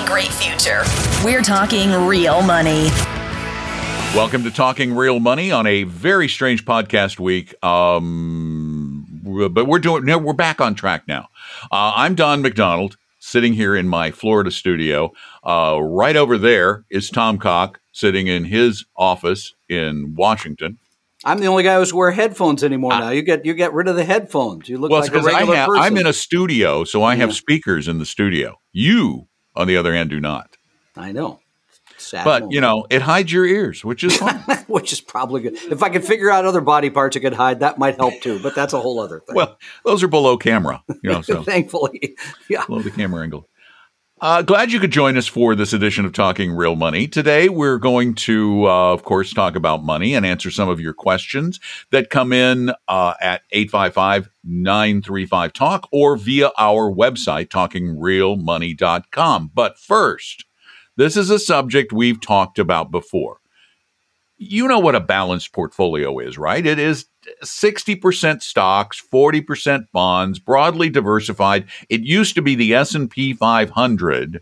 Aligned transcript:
Really 0.00 0.22
great 0.24 0.32
future. 0.32 0.82
We're 1.24 1.42
talking 1.42 1.90
real 2.06 2.42
money. 2.42 2.88
Welcome 4.14 4.42
to 4.44 4.50
Talking 4.50 4.94
Real 4.94 5.20
Money 5.20 5.52
on 5.52 5.66
a 5.66 5.84
very 5.84 6.28
strange 6.28 6.64
podcast 6.64 7.20
week. 7.20 7.54
Um, 7.64 9.06
but 9.52 9.66
we're 9.66 9.78
doing. 9.78 10.04
No, 10.04 10.18
we're 10.18 10.32
back 10.32 10.60
on 10.60 10.74
track 10.74 11.06
now. 11.06 11.28
Uh, 11.70 11.92
I'm 11.96 12.14
Don 12.14 12.42
McDonald, 12.42 12.96
sitting 13.18 13.52
here 13.52 13.76
in 13.76 13.88
my 13.88 14.10
Florida 14.10 14.50
studio. 14.50 15.12
Uh, 15.44 15.78
right 15.80 16.16
over 16.16 16.36
there 16.38 16.84
is 16.90 17.08
Tom 17.10 17.38
Cock, 17.38 17.80
sitting 17.92 18.26
in 18.26 18.44
his 18.44 18.84
office 18.96 19.54
in 19.68 20.14
Washington. 20.16 20.78
I'm 21.24 21.38
the 21.38 21.46
only 21.46 21.62
guy 21.62 21.76
who's 21.76 21.92
wear 21.92 22.10
headphones 22.10 22.64
anymore 22.64 22.92
now. 22.92 23.10
You 23.10 23.22
get 23.22 23.44
you 23.44 23.54
get 23.54 23.74
rid 23.74 23.88
of 23.88 23.96
the 23.96 24.04
headphones. 24.04 24.68
You 24.68 24.78
look 24.78 24.90
well, 24.90 25.00
like 25.00 25.10
a 25.10 25.12
because 25.12 25.26
I 25.26 25.44
have, 25.44 25.68
person. 25.68 25.82
I'm 25.82 25.96
in 25.98 26.06
a 26.06 26.14
studio, 26.14 26.82
so 26.84 27.02
I 27.02 27.14
have 27.16 27.34
speakers 27.34 27.86
in 27.86 27.98
the 27.98 28.06
studio. 28.06 28.56
You, 28.72 29.28
on 29.56 29.66
the 29.66 29.76
other 29.76 29.94
hand, 29.94 30.10
do 30.10 30.20
not. 30.20 30.56
I 30.96 31.12
know. 31.12 31.40
Sad 31.98 32.24
But 32.24 32.40
moment. 32.40 32.52
you 32.54 32.60
know, 32.62 32.86
it 32.88 33.02
hides 33.02 33.30
your 33.30 33.44
ears, 33.44 33.84
which 33.84 34.02
is 34.04 34.18
which 34.68 34.90
is 34.92 35.02
probably 35.02 35.42
good. 35.42 35.54
If 35.70 35.82
I 35.82 35.90
could 35.90 36.02
figure 36.04 36.30
out 36.30 36.46
other 36.46 36.62
body 36.62 36.88
parts 36.88 37.14
I 37.16 37.20
could 37.20 37.34
hide, 37.34 37.60
that 37.60 37.76
might 37.76 37.96
help 37.96 38.14
too. 38.22 38.40
But 38.42 38.54
that's 38.54 38.72
a 38.72 38.80
whole 38.80 39.00
other 39.00 39.20
thing. 39.20 39.36
well, 39.36 39.58
those 39.84 40.02
are 40.02 40.08
below 40.08 40.38
camera, 40.38 40.82
you 41.02 41.10
know. 41.10 41.20
So 41.30 41.42
thankfully, 41.42 42.16
yeah. 42.48 42.64
below 42.64 42.80
the 42.80 42.90
camera 42.90 43.22
angle. 43.22 43.48
Uh, 44.22 44.42
glad 44.42 44.70
you 44.70 44.78
could 44.78 44.90
join 44.90 45.16
us 45.16 45.26
for 45.26 45.54
this 45.54 45.72
edition 45.72 46.04
of 46.04 46.12
Talking 46.12 46.52
Real 46.52 46.76
Money. 46.76 47.08
Today, 47.08 47.48
we're 47.48 47.78
going 47.78 48.14
to, 48.16 48.68
uh, 48.68 48.92
of 48.92 49.02
course, 49.02 49.32
talk 49.32 49.56
about 49.56 49.82
money 49.82 50.14
and 50.14 50.26
answer 50.26 50.50
some 50.50 50.68
of 50.68 50.78
your 50.78 50.92
questions 50.92 51.58
that 51.90 52.10
come 52.10 52.30
in 52.30 52.70
uh, 52.86 53.14
at 53.22 53.40
855 53.50 54.28
935 54.44 55.54
Talk 55.54 55.88
or 55.90 56.18
via 56.18 56.50
our 56.58 56.92
website, 56.92 57.48
talkingrealmoney.com. 57.48 59.50
But 59.54 59.78
first, 59.78 60.44
this 60.98 61.16
is 61.16 61.30
a 61.30 61.38
subject 61.38 61.90
we've 61.90 62.20
talked 62.20 62.58
about 62.58 62.90
before. 62.90 63.39
You 64.42 64.66
know 64.68 64.78
what 64.78 64.94
a 64.94 65.00
balanced 65.00 65.52
portfolio 65.52 66.18
is, 66.18 66.38
right? 66.38 66.64
It 66.64 66.78
is 66.78 67.04
60% 67.44 68.42
stocks, 68.42 69.02
40% 69.12 69.84
bonds, 69.92 70.38
broadly 70.38 70.88
diversified. 70.88 71.66
It 71.90 72.00
used 72.00 72.36
to 72.36 72.42
be 72.42 72.54
the 72.54 72.72
S&P 72.72 73.34
500. 73.34 74.40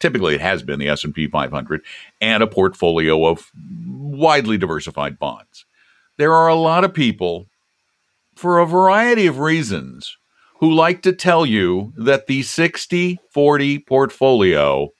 Typically 0.00 0.34
it 0.34 0.40
has 0.40 0.64
been 0.64 0.80
the 0.80 0.88
S&P 0.88 1.28
500 1.28 1.80
and 2.20 2.42
a 2.42 2.48
portfolio 2.48 3.24
of 3.24 3.52
widely 3.86 4.58
diversified 4.58 5.16
bonds. 5.16 5.64
There 6.16 6.34
are 6.34 6.48
a 6.48 6.56
lot 6.56 6.82
of 6.82 6.92
people 6.92 7.46
for 8.34 8.58
a 8.58 8.66
variety 8.66 9.28
of 9.28 9.38
reasons 9.38 10.16
who 10.58 10.72
like 10.72 11.02
to 11.02 11.12
tell 11.12 11.46
you 11.46 11.92
that 11.96 12.26
the 12.26 12.40
60/40 12.40 13.86
portfolio 13.86 14.90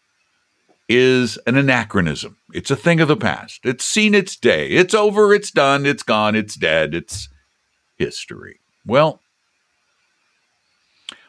is 0.88 1.38
an 1.46 1.56
anachronism. 1.56 2.36
It's 2.52 2.70
a 2.70 2.76
thing 2.76 3.00
of 3.00 3.08
the 3.08 3.16
past. 3.16 3.60
It's 3.64 3.84
seen 3.84 4.14
its 4.14 4.36
day. 4.36 4.68
It's 4.68 4.94
over. 4.94 5.34
It's 5.34 5.50
done. 5.50 5.84
It's 5.84 6.02
gone. 6.02 6.34
It's 6.34 6.54
dead. 6.54 6.94
It's 6.94 7.28
history. 7.96 8.60
Well, 8.86 9.20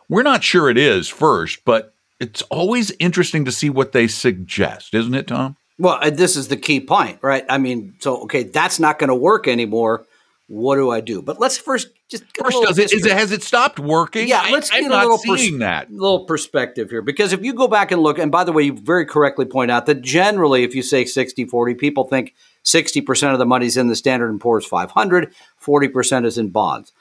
we're 0.07 0.23
not 0.23 0.43
sure 0.43 0.69
it 0.69 0.77
is 0.77 1.07
first, 1.07 1.65
but 1.65 1.93
it's 2.19 2.41
always 2.43 2.91
interesting 2.99 3.45
to 3.45 3.51
see 3.51 3.69
what 3.69 3.91
they 3.91 4.07
suggest, 4.07 4.93
isn't 4.93 5.13
it, 5.13 5.27
Tom? 5.27 5.57
Well, 5.77 5.99
uh, 6.01 6.09
this 6.09 6.35
is 6.35 6.49
the 6.49 6.57
key 6.57 6.79
point, 6.81 7.19
right? 7.21 7.45
I 7.47 7.57
mean, 7.57 7.95
so 7.99 8.23
okay, 8.23 8.43
that's 8.43 8.79
not 8.79 8.99
going 8.99 9.09
to 9.09 9.15
work 9.15 9.47
anymore. 9.47 10.05
What 10.49 10.77
do 10.77 10.89
I 10.89 10.99
do? 10.99 11.21
But 11.21 11.39
let's 11.39 11.59
first 11.59 11.89
just 12.07 12.23
First, 12.35 12.57
does 12.63 12.79
it, 12.79 12.91
is 12.91 13.05
it 13.05 13.11
has 13.11 13.31
it 13.31 13.43
stopped 13.43 13.79
working? 13.79 14.27
Yeah, 14.27 14.41
I- 14.43 14.49
let's 14.51 14.71
I'm 14.73 14.81
get 14.81 14.91
a 14.91 14.95
little 14.97 15.19
pers- 15.19 15.59
that. 15.59 15.91
little 15.91 16.25
perspective 16.25 16.89
here 16.89 17.03
because 17.03 17.33
if 17.33 17.43
you 17.43 17.53
go 17.53 17.67
back 17.67 17.91
and 17.91 18.01
look 18.01 18.17
and 18.17 18.31
by 18.31 18.43
the 18.43 18.51
way 18.51 18.63
you 18.63 18.73
very 18.73 19.05
correctly 19.05 19.45
point 19.45 19.69
out 19.69 19.85
that 19.85 20.01
generally 20.01 20.63
if 20.63 20.73
you 20.73 20.81
say 20.81 21.03
60-40 21.03 21.77
people 21.77 22.03
think 22.05 22.33
60% 22.65 23.31
of 23.31 23.37
the 23.37 23.45
money's 23.45 23.77
in 23.77 23.89
the 23.89 23.95
Standard 23.95 24.39
& 24.39 24.41
Poor's 24.41 24.65
500 24.65 25.33
40% 25.63 26.25
is 26.25 26.39
in 26.39 26.49
bonds 26.49 26.93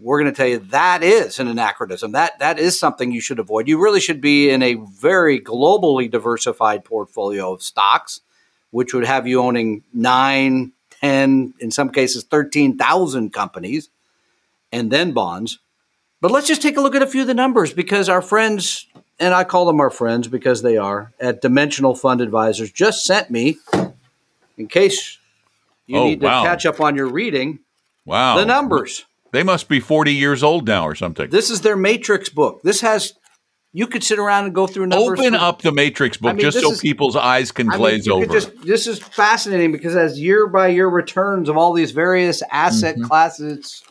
we're 0.00 0.18
going 0.20 0.32
to 0.32 0.36
tell 0.36 0.48
you 0.48 0.58
that 0.58 1.02
is 1.02 1.38
an 1.38 1.46
anachronism 1.46 2.12
that 2.12 2.38
that 2.38 2.58
is 2.58 2.78
something 2.78 3.12
you 3.12 3.20
should 3.20 3.38
avoid 3.38 3.68
you 3.68 3.78
really 3.80 4.00
should 4.00 4.22
be 4.22 4.48
in 4.48 4.62
a 4.62 4.74
very 4.98 5.38
globally 5.38 6.10
diversified 6.10 6.84
portfolio 6.86 7.52
of 7.52 7.62
stocks 7.62 8.20
which 8.70 8.94
would 8.94 9.04
have 9.04 9.26
you 9.26 9.40
owning 9.42 9.84
9 9.92 10.72
10 11.04 11.54
in 11.60 11.70
some 11.70 11.90
cases 11.90 12.24
13,000 12.24 13.32
companies 13.32 13.90
and 14.72 14.90
then 14.90 15.12
bonds 15.12 15.58
but 16.20 16.30
let's 16.30 16.46
just 16.48 16.62
take 16.62 16.78
a 16.78 16.80
look 16.80 16.94
at 16.94 17.02
a 17.02 17.06
few 17.06 17.20
of 17.20 17.26
the 17.26 17.34
numbers 17.34 17.74
because 17.74 18.08
our 18.08 18.22
friends, 18.22 18.86
and 19.20 19.34
I 19.34 19.44
call 19.44 19.66
them 19.66 19.78
our 19.78 19.90
friends 19.90 20.26
because 20.26 20.62
they 20.62 20.78
are, 20.78 21.12
at 21.20 21.42
Dimensional 21.42 21.94
Fund 21.94 22.22
Advisors 22.22 22.72
just 22.72 23.04
sent 23.04 23.30
me, 23.30 23.58
in 24.56 24.66
case 24.66 25.18
you 25.86 25.98
Oh, 25.98 26.04
need 26.06 26.20
to 26.20 26.26
wow. 26.26 26.42
catch 26.42 26.64
up 26.64 26.80
on 26.80 26.96
your 26.96 27.08
reading, 27.08 27.58
Wow. 28.06 28.36
the 28.38 28.46
numbers. 28.46 29.04
They 29.32 29.42
must 29.42 29.68
be 29.68 29.80
40 29.80 30.14
years 30.14 30.42
old 30.42 30.66
now 30.66 30.86
or 30.88 30.94
something. 30.94 31.28
This 31.28 31.50
is 31.50 31.60
their 31.60 31.76
matrix 31.76 32.30
book. 32.30 32.62
This 32.62 32.80
has, 32.80 33.12
you 33.76 33.86
could 33.88 34.02
sit 34.04 34.18
around 34.20 34.44
and 34.46 34.54
go 34.54 34.66
through 34.68 34.86
numbers. 34.86 35.18
Open 35.18 35.34
up 35.34 35.60
the 35.62 35.72
Matrix 35.72 36.16
book 36.16 36.30
I 36.30 36.32
mean, 36.34 36.40
just 36.42 36.60
so 36.60 36.70
is- 36.72 36.80
people's 36.80 37.16
eyes 37.16 37.50
can 37.52 37.68
I 37.68 37.72
mean, 37.72 37.78
glaze 37.78 38.08
over. 38.08 38.24
just- 38.26 38.52
this 38.62 38.86
is 38.86 39.00
fascinating 39.00 39.72
because 39.72 39.96
as 39.96 40.18
year 40.18 40.46
by 40.46 40.68
year 40.68 40.86
returns 40.88 41.48
of 41.48 41.56
all 41.56 41.72
these 41.72 41.90
various 41.90 42.42
asset 42.52 42.96
classes, 43.02 43.82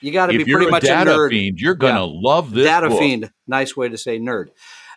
you 0.00 0.12
got 0.12 0.26
to 0.26 0.32
be 0.32 0.44
Mm-hmm. 0.44 0.50
pretty 0.52 0.66
a 0.66 0.70
much 0.70 0.82
data 0.82 1.12
a 1.14 1.16
nerd. 1.16 1.30
fiend, 1.30 1.58
you're 1.60 1.74
going 1.74 1.94
to 1.94 2.00
Yeah. 2.00 2.20
love 2.22 2.52
this 2.52 2.64
data 2.66 2.88
book. 2.88 2.98
fiend. 2.98 3.30
Nice 3.46 3.76
way 3.76 3.88
to 3.88 3.98
say 3.98 4.18
nerd. 4.18 4.46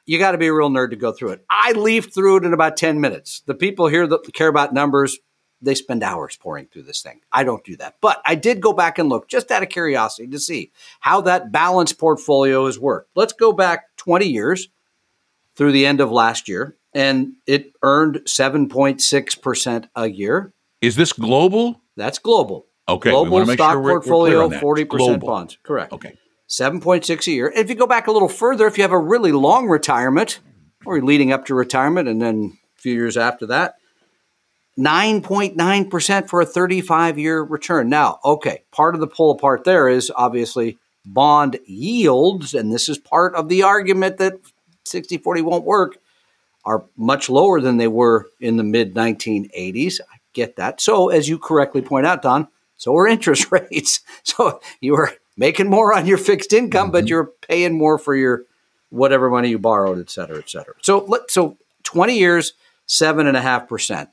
You 0.05 0.17
got 0.17 0.31
to 0.31 0.37
be 0.37 0.47
a 0.47 0.53
real 0.53 0.69
nerd 0.69 0.89
to 0.91 0.95
go 0.95 1.11
through 1.11 1.31
it. 1.31 1.45
I 1.49 1.73
leafed 1.73 2.13
through 2.15 2.37
it 2.37 2.43
in 2.45 2.53
about 2.53 2.77
10 2.77 2.99
minutes. 2.99 3.43
The 3.45 3.53
people 3.53 3.87
here 3.87 4.07
that 4.07 4.33
care 4.33 4.47
about 4.47 4.73
numbers, 4.73 5.19
they 5.61 5.75
spend 5.75 6.03
hours 6.03 6.37
poring 6.39 6.67
through 6.71 6.83
this 6.83 7.01
thing. 7.01 7.19
I 7.31 7.43
don't 7.43 7.63
do 7.63 7.75
that. 7.77 7.95
But 8.01 8.21
I 8.25 8.35
did 8.35 8.61
go 8.61 8.71
back 8.73 8.97
and 8.97 9.09
look 9.09 9.27
just 9.27 9.51
out 9.51 9.63
of 9.63 9.69
curiosity 9.69 10.27
to 10.29 10.39
see 10.39 10.71
how 11.01 11.21
that 11.21 11.51
balanced 11.51 11.97
portfolio 11.97 12.65
has 12.65 12.79
worked. 12.79 13.09
Let's 13.15 13.33
go 13.33 13.51
back 13.51 13.85
20 13.97 14.25
years 14.25 14.69
through 15.55 15.73
the 15.73 15.85
end 15.85 15.99
of 15.99 16.11
last 16.11 16.47
year, 16.47 16.77
and 16.93 17.33
it 17.45 17.73
earned 17.83 18.21
7.6% 18.25 19.89
a 19.95 20.07
year. 20.07 20.53
Is 20.81 20.95
this 20.95 21.11
global? 21.13 21.81
That's 21.97 22.19
global. 22.19 22.65
Okay, 22.87 23.11
Global 23.11 23.45
stock 23.45 23.73
sure 23.73 23.79
we're- 23.79 23.93
we're 23.93 23.99
portfolio, 23.99 24.49
40% 24.49 24.87
Global. 24.89 25.27
bonds. 25.27 25.57
Correct. 25.61 25.93
Okay. 25.93 26.13
7.6 26.47 27.27
a 27.27 27.31
year. 27.31 27.51
If 27.55 27.69
you 27.69 27.75
go 27.75 27.85
back 27.85 28.07
a 28.07 28.11
little 28.11 28.29
further, 28.29 28.65
if 28.65 28.77
you 28.77 28.83
have 28.83 28.91
a 28.91 28.97
really 28.97 29.31
long 29.31 29.67
retirement 29.67 30.39
or 30.85 30.99
leading 31.01 31.31
up 31.31 31.45
to 31.45 31.53
retirement 31.53 32.07
and 32.07 32.19
then 32.19 32.57
a 32.77 32.81
few 32.81 32.93
years 32.93 33.15
after 33.17 33.45
that, 33.47 33.75
9.9% 34.79 36.29
for 36.29 36.41
a 36.41 36.45
35 36.45 37.19
year 37.19 37.41
return. 37.43 37.89
Now, 37.89 38.19
okay, 38.23 38.63
part 38.71 38.95
of 38.95 39.01
the 39.01 39.07
pull 39.07 39.31
apart 39.31 39.65
there 39.65 39.89
is 39.89 40.11
obviously 40.15 40.77
bond 41.05 41.59
yields, 41.65 42.53
and 42.53 42.71
this 42.71 42.87
is 42.87 42.97
part 42.97 43.35
of 43.35 43.49
the 43.49 43.63
argument 43.63 44.17
that 44.17 44.35
60 44.85 45.17
40 45.17 45.41
won't 45.41 45.65
work, 45.65 45.97
are 46.63 46.85
much 46.95 47.29
lower 47.29 47.59
than 47.59 47.77
they 47.77 47.87
were 47.87 48.27
in 48.39 48.57
the 48.57 48.63
mid 48.63 48.93
1980s. 48.93 49.99
I 50.01 50.17
get 50.33 50.55
that. 50.55 50.79
So, 50.79 51.09
as 51.09 51.27
you 51.27 51.37
correctly 51.37 51.81
point 51.81 52.05
out, 52.05 52.21
Don, 52.21 52.47
so 52.77 52.95
are 52.95 53.07
interest 53.07 53.51
rates. 53.51 54.01
So, 54.23 54.61
you 54.79 54.95
are 54.95 55.11
making 55.35 55.69
more 55.69 55.93
on 55.93 56.05
your 56.05 56.17
fixed 56.17 56.53
income, 56.53 56.87
mm-hmm. 56.87 56.91
but 56.93 57.07
you're 57.07 57.31
paying 57.41 57.77
more 57.77 57.97
for 57.97 58.15
your 58.15 58.43
whatever 58.89 59.29
money 59.29 59.49
you 59.49 59.59
borrowed, 59.59 59.99
et 59.99 60.09
cetera, 60.09 60.37
et 60.37 60.49
cetera. 60.49 60.73
So, 60.81 61.19
so 61.27 61.57
20 61.83 62.17
years, 62.17 62.53
7.5%. 62.87 64.07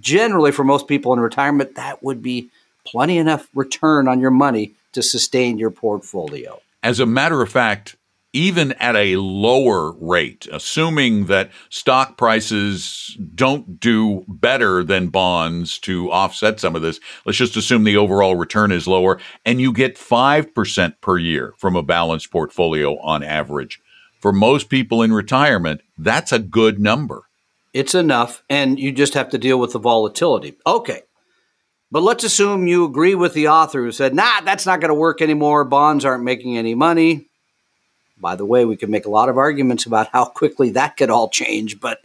Generally, 0.00 0.52
for 0.52 0.64
most 0.64 0.86
people 0.86 1.12
in 1.12 1.20
retirement, 1.20 1.74
that 1.74 2.02
would 2.02 2.22
be 2.22 2.50
plenty 2.84 3.18
enough 3.18 3.48
return 3.54 4.08
on 4.08 4.20
your 4.20 4.30
money 4.30 4.72
to 4.92 5.02
sustain 5.02 5.58
your 5.58 5.70
portfolio. 5.70 6.60
As 6.82 7.00
a 7.00 7.06
matter 7.06 7.42
of 7.42 7.50
fact, 7.50 7.96
even 8.32 8.72
at 8.72 8.94
a 8.94 9.16
lower 9.16 9.92
rate, 9.92 10.46
assuming 10.52 11.26
that 11.26 11.50
stock 11.70 12.16
prices 12.18 13.16
don't 13.34 13.80
do 13.80 14.24
better 14.28 14.84
than 14.84 15.08
bonds 15.08 15.78
to 15.78 16.10
offset 16.12 16.60
some 16.60 16.76
of 16.76 16.82
this, 16.82 17.00
let's 17.24 17.38
just 17.38 17.56
assume 17.56 17.84
the 17.84 17.96
overall 17.96 18.36
return 18.36 18.70
is 18.70 18.86
lower 18.86 19.18
and 19.46 19.60
you 19.60 19.72
get 19.72 19.96
5% 19.96 20.94
per 21.00 21.18
year 21.18 21.54
from 21.56 21.74
a 21.74 21.82
balanced 21.82 22.30
portfolio 22.30 22.98
on 23.00 23.22
average. 23.22 23.80
For 24.20 24.32
most 24.32 24.68
people 24.68 25.02
in 25.02 25.12
retirement, 25.12 25.80
that's 25.96 26.32
a 26.32 26.38
good 26.38 26.78
number. 26.78 27.27
It's 27.72 27.94
enough, 27.94 28.42
and 28.48 28.78
you 28.78 28.92
just 28.92 29.14
have 29.14 29.30
to 29.30 29.38
deal 29.38 29.58
with 29.58 29.72
the 29.72 29.78
volatility. 29.78 30.56
Okay. 30.66 31.02
But 31.90 32.02
let's 32.02 32.24
assume 32.24 32.66
you 32.66 32.84
agree 32.84 33.14
with 33.14 33.32
the 33.32 33.48
author 33.48 33.82
who 33.82 33.92
said, 33.92 34.14
nah, 34.14 34.40
that's 34.42 34.66
not 34.66 34.80
going 34.80 34.90
to 34.90 34.94
work 34.94 35.22
anymore. 35.22 35.64
Bonds 35.64 36.04
aren't 36.04 36.24
making 36.24 36.58
any 36.58 36.74
money. 36.74 37.26
By 38.20 38.36
the 38.36 38.44
way, 38.44 38.64
we 38.64 38.76
could 38.76 38.90
make 38.90 39.06
a 39.06 39.10
lot 39.10 39.28
of 39.28 39.38
arguments 39.38 39.86
about 39.86 40.08
how 40.12 40.26
quickly 40.26 40.70
that 40.70 40.96
could 40.96 41.08
all 41.08 41.28
change, 41.28 41.80
but 41.80 42.00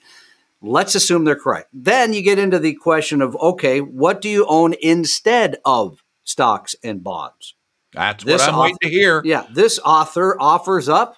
let's 0.61 0.95
assume 0.95 1.25
they're 1.25 1.35
correct. 1.35 1.69
Then 1.73 2.13
you 2.13 2.21
get 2.21 2.39
into 2.39 2.59
the 2.59 2.75
question 2.75 3.21
of 3.21 3.35
okay, 3.35 3.81
what 3.81 4.21
do 4.21 4.29
you 4.29 4.45
own 4.47 4.75
instead 4.81 5.57
of 5.65 6.03
stocks 6.23 6.75
and 6.83 7.03
bonds? 7.03 7.55
That's 7.93 8.23
this 8.23 8.41
what 8.41 8.49
I'm 8.49 8.55
author, 8.55 8.63
waiting 8.63 8.77
to 8.83 8.89
hear. 8.89 9.21
Yeah, 9.25 9.45
this 9.51 9.79
author 9.83 10.37
offers 10.39 10.87
up 10.87 11.17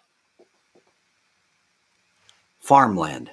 farmland. 2.60 3.32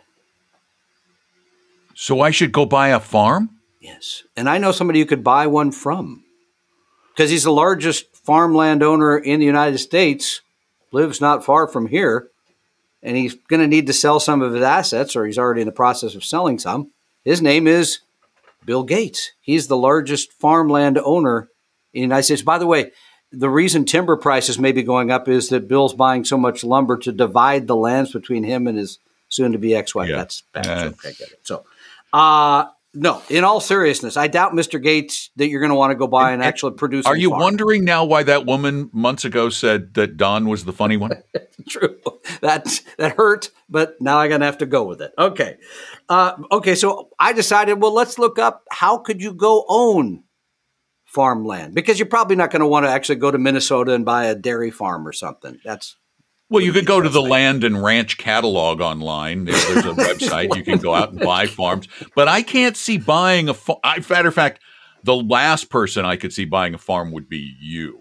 So 2.02 2.20
I 2.20 2.32
should 2.32 2.50
go 2.50 2.66
buy 2.66 2.88
a 2.88 2.98
farm? 2.98 3.50
Yes. 3.78 4.24
And 4.36 4.48
I 4.48 4.58
know 4.58 4.72
somebody 4.72 4.98
you 4.98 5.06
could 5.06 5.22
buy 5.22 5.46
one 5.46 5.70
from 5.70 6.24
because 7.14 7.30
he's 7.30 7.44
the 7.44 7.52
largest 7.52 8.16
farmland 8.16 8.82
owner 8.82 9.16
in 9.16 9.38
the 9.38 9.46
United 9.46 9.78
States 9.78 10.40
lives 10.90 11.20
not 11.20 11.44
far 11.44 11.68
from 11.68 11.86
here, 11.86 12.28
and 13.04 13.16
he's 13.16 13.34
going 13.34 13.60
to 13.60 13.68
need 13.68 13.86
to 13.86 13.92
sell 13.92 14.18
some 14.18 14.42
of 14.42 14.52
his 14.52 14.64
assets, 14.64 15.14
or 15.14 15.26
he's 15.26 15.38
already 15.38 15.60
in 15.60 15.68
the 15.68 15.72
process 15.72 16.16
of 16.16 16.24
selling 16.24 16.58
some. 16.58 16.90
His 17.24 17.40
name 17.40 17.68
is 17.68 18.00
Bill 18.64 18.82
Gates. 18.82 19.30
He's 19.40 19.68
the 19.68 19.76
largest 19.76 20.32
farmland 20.32 20.98
owner 20.98 21.50
in 21.94 22.00
the 22.00 22.00
United 22.00 22.24
States. 22.24 22.42
By 22.42 22.58
the 22.58 22.66
way, 22.66 22.90
the 23.30 23.48
reason 23.48 23.84
timber 23.84 24.16
prices 24.16 24.58
may 24.58 24.72
be 24.72 24.82
going 24.82 25.12
up 25.12 25.28
is 25.28 25.50
that 25.50 25.68
Bill's 25.68 25.94
buying 25.94 26.24
so 26.24 26.36
much 26.36 26.64
lumber 26.64 26.96
to 26.98 27.12
divide 27.12 27.68
the 27.68 27.76
lands 27.76 28.10
between 28.10 28.42
him 28.42 28.66
and 28.66 28.76
his 28.76 28.98
soon-to-be 29.28 29.74
ex-wife. 29.76 30.10
Yeah. 30.10 30.16
That's 30.16 30.42
bad 30.52 30.66
uh, 30.66 30.84
joke. 30.88 31.00
I 31.04 31.12
get 31.12 31.30
it. 31.30 31.38
So, 31.44 31.64
uh, 32.12 32.66
no, 32.94 33.22
in 33.30 33.42
all 33.42 33.60
seriousness, 33.60 34.18
I 34.18 34.26
doubt 34.26 34.52
Mr. 34.52 34.82
Gates 34.82 35.30
that 35.36 35.48
you're 35.48 35.60
going 35.60 35.70
to 35.70 35.76
want 35.76 35.92
to 35.92 35.94
go 35.94 36.06
buy 36.06 36.32
and, 36.32 36.42
actually 36.42 36.72
produce. 36.72 37.06
Are 37.06 37.16
you 37.16 37.30
farm. 37.30 37.40
wondering 37.40 37.84
now 37.84 38.04
why 38.04 38.22
that 38.22 38.44
woman 38.44 38.90
months 38.92 39.24
ago 39.24 39.48
said 39.48 39.94
that 39.94 40.18
Don 40.18 40.46
was 40.46 40.66
the 40.66 40.74
funny 40.74 40.98
one? 40.98 41.22
True, 41.68 41.98
that 42.42 42.82
that 42.98 43.16
hurt, 43.16 43.50
but 43.68 43.96
now 44.00 44.18
I'm 44.18 44.28
going 44.28 44.40
to 44.40 44.46
have 44.46 44.58
to 44.58 44.66
go 44.66 44.84
with 44.84 45.00
it. 45.00 45.12
Okay, 45.18 45.56
uh, 46.10 46.34
okay. 46.50 46.74
So 46.74 47.08
I 47.18 47.32
decided, 47.32 47.80
well, 47.80 47.94
let's 47.94 48.18
look 48.18 48.38
up 48.38 48.64
how 48.70 48.98
could 48.98 49.22
you 49.22 49.32
go 49.32 49.64
own 49.68 50.24
farmland 51.06 51.74
because 51.74 51.98
you're 51.98 52.06
probably 52.06 52.36
not 52.36 52.50
going 52.50 52.60
to 52.60 52.66
want 52.66 52.84
to 52.86 52.90
actually 52.90 53.16
go 53.16 53.30
to 53.30 53.38
Minnesota 53.38 53.94
and 53.94 54.04
buy 54.04 54.26
a 54.26 54.34
dairy 54.34 54.70
farm 54.70 55.06
or 55.06 55.12
something. 55.12 55.58
That's 55.64 55.96
well, 56.52 56.62
you 56.62 56.72
could 56.72 56.84
go 56.84 57.00
to 57.00 57.08
the 57.08 57.22
land 57.22 57.64
and 57.64 57.82
ranch 57.82 58.18
catalog 58.18 58.82
online. 58.82 59.46
There's, 59.46 59.66
there's 59.68 59.86
a 59.86 59.88
website 59.94 60.54
you 60.54 60.62
can 60.62 60.78
go 60.78 60.94
out 60.94 61.10
and 61.10 61.20
buy 61.20 61.46
farms. 61.46 61.88
But 62.14 62.28
I 62.28 62.42
can't 62.42 62.76
see 62.76 62.98
buying 62.98 63.48
a 63.48 63.54
farm. 63.54 63.80
Matter 63.82 64.28
of 64.28 64.34
fact, 64.34 64.60
the 65.02 65.16
last 65.16 65.70
person 65.70 66.04
I 66.04 66.16
could 66.16 66.32
see 66.32 66.44
buying 66.44 66.74
a 66.74 66.78
farm 66.78 67.10
would 67.12 67.28
be 67.28 67.56
you. 67.58 68.00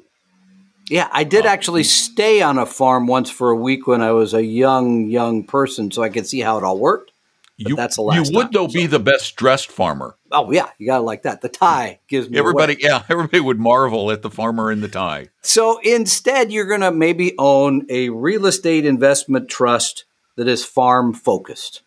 Yeah, 0.90 1.08
I 1.14 1.24
did 1.24 1.46
uh, 1.46 1.50
actually 1.50 1.84
stay 1.84 2.42
on 2.42 2.58
a 2.58 2.66
farm 2.66 3.08
once 3.08 3.32
for 3.32 3.52
a 3.52 3.56
week 3.56 3.88
when 3.88 4.02
I 4.02 4.12
was 4.12 4.34
a 4.34 4.44
young, 4.44 5.08
young 5.08 5.46
person, 5.46 5.90
so 5.90 6.04
I 6.04 6.10
could 6.10 6.28
see 6.28 6.42
how 6.42 6.58
it 6.58 6.66
all 6.66 6.78
worked 6.78 7.11
you, 7.70 7.76
that's 7.76 7.96
the 7.96 8.02
last. 8.02 8.30
You 8.30 8.38
would 8.38 8.44
time, 8.44 8.52
though 8.54 8.68
so. 8.68 8.74
be 8.74 8.88
the 8.88 9.00
best 9.00 9.36
dressed 9.36 9.72
farmer. 9.72 10.18
Oh 10.32 10.52
yeah, 10.52 10.70
you 10.78 10.88
gotta 10.88 11.04
like 11.04 11.24
that. 11.24 11.42
The 11.42 11.50
tie 11.50 12.00
gives 12.08 12.30
me 12.30 12.38
everybody. 12.38 12.74
Away. 12.74 12.82
Yeah, 12.82 13.04
everybody 13.10 13.40
would 13.40 13.60
marvel 13.60 14.12
at 14.12 14.22
the 14.22 14.30
farmer 14.30 14.72
in 14.72 14.82
the 14.82 14.88
tie. 14.88 15.28
So 15.42 15.80
instead, 15.84 16.52
you're 16.52 16.68
gonna 16.68 16.92
maybe 16.92 17.34
own 17.38 17.86
a 17.90 18.10
real 18.10 18.46
estate 18.46 18.86
investment 18.86 19.50
trust 19.50 20.06
that 20.38 20.48
is 20.48 20.66
farm 20.66 21.14
focused. 21.14 21.82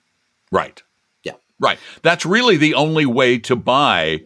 Right. 0.50 0.82
Yeah. 1.22 1.32
Right. 1.58 1.78
That's 2.02 2.24
really 2.24 2.56
the 2.56 2.74
only 2.74 3.06
way 3.06 3.38
to 3.40 3.56
buy 3.56 4.20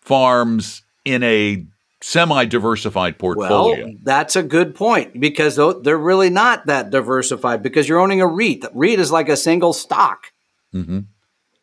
farms 0.00 0.82
in 1.04 1.22
a 1.22 1.66
semi-diversified 2.04 3.18
portfolio. 3.18 3.86
Well, 3.86 3.94
that's 4.02 4.36
a 4.36 4.42
good 4.42 4.74
point 4.74 5.18
because 5.18 5.56
they're 5.56 5.96
really 5.96 6.28
not 6.28 6.66
that 6.66 6.90
diversified 6.90 7.62
because 7.62 7.88
you're 7.88 7.98
owning 7.98 8.20
a 8.20 8.26
REIT. 8.26 8.66
REIT 8.74 8.98
is 8.98 9.10
like 9.10 9.30
a 9.30 9.36
single 9.36 9.72
stock. 9.72 10.26
Mm-hmm. 10.74 11.00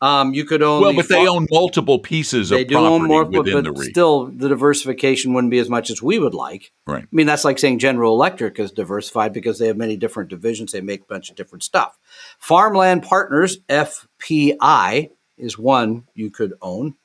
Um, 0.02 0.34
you 0.34 0.46
could 0.46 0.64
own 0.64 0.82
well, 0.82 0.94
but 0.96 1.08
they 1.08 1.28
own 1.28 1.46
multiple 1.52 2.00
pieces 2.00 2.50
they 2.50 2.64
of 2.64 2.70
do 2.70 2.74
property 2.74 2.94
own 2.94 3.08
more, 3.08 3.24
within 3.24 3.64
but, 3.64 3.76
the 3.76 3.84
Still, 3.84 4.26
the 4.26 4.50
diversification 4.50 5.34
wouldn't 5.34 5.52
be 5.52 5.60
as 5.60 5.70
much 5.70 5.92
as 5.92 6.02
we 6.02 6.18
would 6.18 6.34
like. 6.34 6.72
Right. 6.88 7.04
I 7.04 7.08
mean, 7.12 7.28
that's 7.28 7.46
like 7.46 7.60
saying 7.60 7.78
General 7.78 8.16
Electric 8.16 8.58
is 8.58 8.72
diversified 8.72 9.32
because 9.32 9.60
they 9.60 9.68
have 9.68 9.78
many 9.78 9.96
different 9.98 10.32
divisions. 10.32 10.72
They 10.72 10.82
make 10.82 11.02
a 11.02 11.06
bunch 11.06 11.30
of 11.30 11.36
different 11.36 11.62
stuff. 11.62 12.00
Farmland 12.40 13.04
Partners 13.04 13.60
(FPI) 13.70 15.12
is 15.38 15.60
one 15.60 16.08
you 16.16 16.32
could 16.32 16.54
own, 16.64 16.96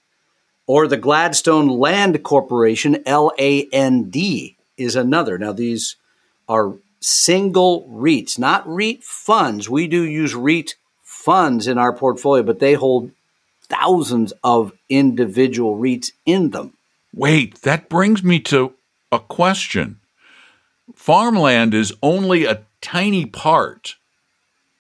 or 0.67 0.89
the 0.89 0.97
Gladstone 0.97 1.69
Land 1.69 2.23
Corporation 2.23 3.03
(LAND) 3.05 4.17
is 4.79 4.97
another. 4.97 5.37
Now 5.37 5.53
these 5.53 5.97
are 6.49 6.79
single 7.01 7.87
REITs, 7.91 8.39
not 8.39 8.67
REIT 8.67 9.05
funds. 9.05 9.69
We 9.69 9.87
do 9.87 10.03
use 10.03 10.35
REIT 10.35 10.77
funds 11.27 11.67
in 11.67 11.77
our 11.77 11.93
portfolio, 11.93 12.45
but 12.45 12.61
they 12.61 12.75
hold 12.75 13.11
thousands 13.65 14.33
of 14.45 14.73
individual 14.89 15.77
REITs 15.77 16.13
in 16.25 16.51
them. 16.51 16.73
Wait, 17.13 17.63
that 17.63 17.89
brings 17.89 18.23
me 18.23 18.39
to 18.39 18.75
a 19.11 19.19
question. 19.19 19.99
Farmland 20.95 21.75
is 21.75 21.93
only 22.01 22.45
a 22.45 22.63
tiny 22.81 23.27
part 23.27 23.97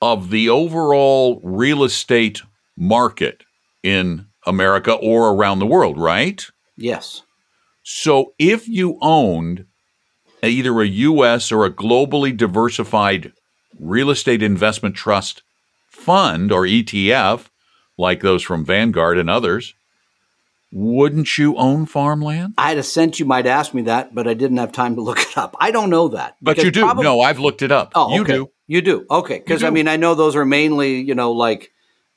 of 0.01 0.31
the 0.31 0.49
overall 0.49 1.41
real 1.43 1.83
estate 1.83 2.43
market 2.77 3.43
in 3.83 4.27
America 4.47 4.93
or 4.93 5.31
around 5.31 5.59
the 5.59 5.67
world, 5.67 5.99
right? 5.99 6.47
Yes. 6.77 7.23
So 7.83 8.35
if 8.39 8.69
you 8.69 8.99
owned 9.03 9.67
either 10.45 10.81
a 10.81 10.87
U.S. 10.87 11.51
or 11.51 11.65
a 11.65 11.73
globally 11.73 12.37
diversified 12.37 13.33
real 13.81 14.11
estate 14.11 14.45
investment 14.45 14.95
trust 14.95 15.43
fund 16.07 16.53
or 16.53 16.63
ETF, 16.63 17.47
like 17.99 18.21
those 18.21 18.41
from 18.41 18.65
Vanguard 18.65 19.19
and 19.19 19.29
others, 19.29 19.75
wouldn't 20.71 21.37
you 21.37 21.57
own 21.57 21.85
farmland? 21.85 22.55
I 22.57 22.69
had 22.69 22.79
a 22.79 22.85
sense 22.85 23.19
you 23.19 23.27
might 23.27 23.45
ask 23.45 23.75
me 23.75 23.83
that, 23.83 24.15
but 24.15 24.29
I 24.29 24.35
didn't 24.35 24.59
have 24.59 24.71
time 24.71 24.95
to 24.95 25.01
look 25.01 25.19
it 25.21 25.37
up. 25.37 25.57
I 25.59 25.73
don't 25.73 25.91
know 25.91 26.07
that. 26.09 26.37
But 26.41 26.63
you 26.63 26.71
do. 26.71 26.83
Probably, 26.83 27.03
no, 27.03 27.21
I've 27.21 27.41
looked 27.41 27.63
it 27.63 27.73
up. 27.73 27.91
Oh, 27.97 28.15
you 28.15 28.23
okay. 28.23 28.35
do. 28.35 28.51
You 28.69 28.83
do. 28.83 29.05
Okay. 29.11 29.39
Because, 29.41 29.65
I 29.65 29.71
mean, 29.71 29.89
I 29.89 29.97
know 29.97 30.15
those 30.15 30.37
are 30.37 30.45
mainly, 30.45 31.01
you 31.01 31.17
know, 31.17 31.33
like 31.33 31.73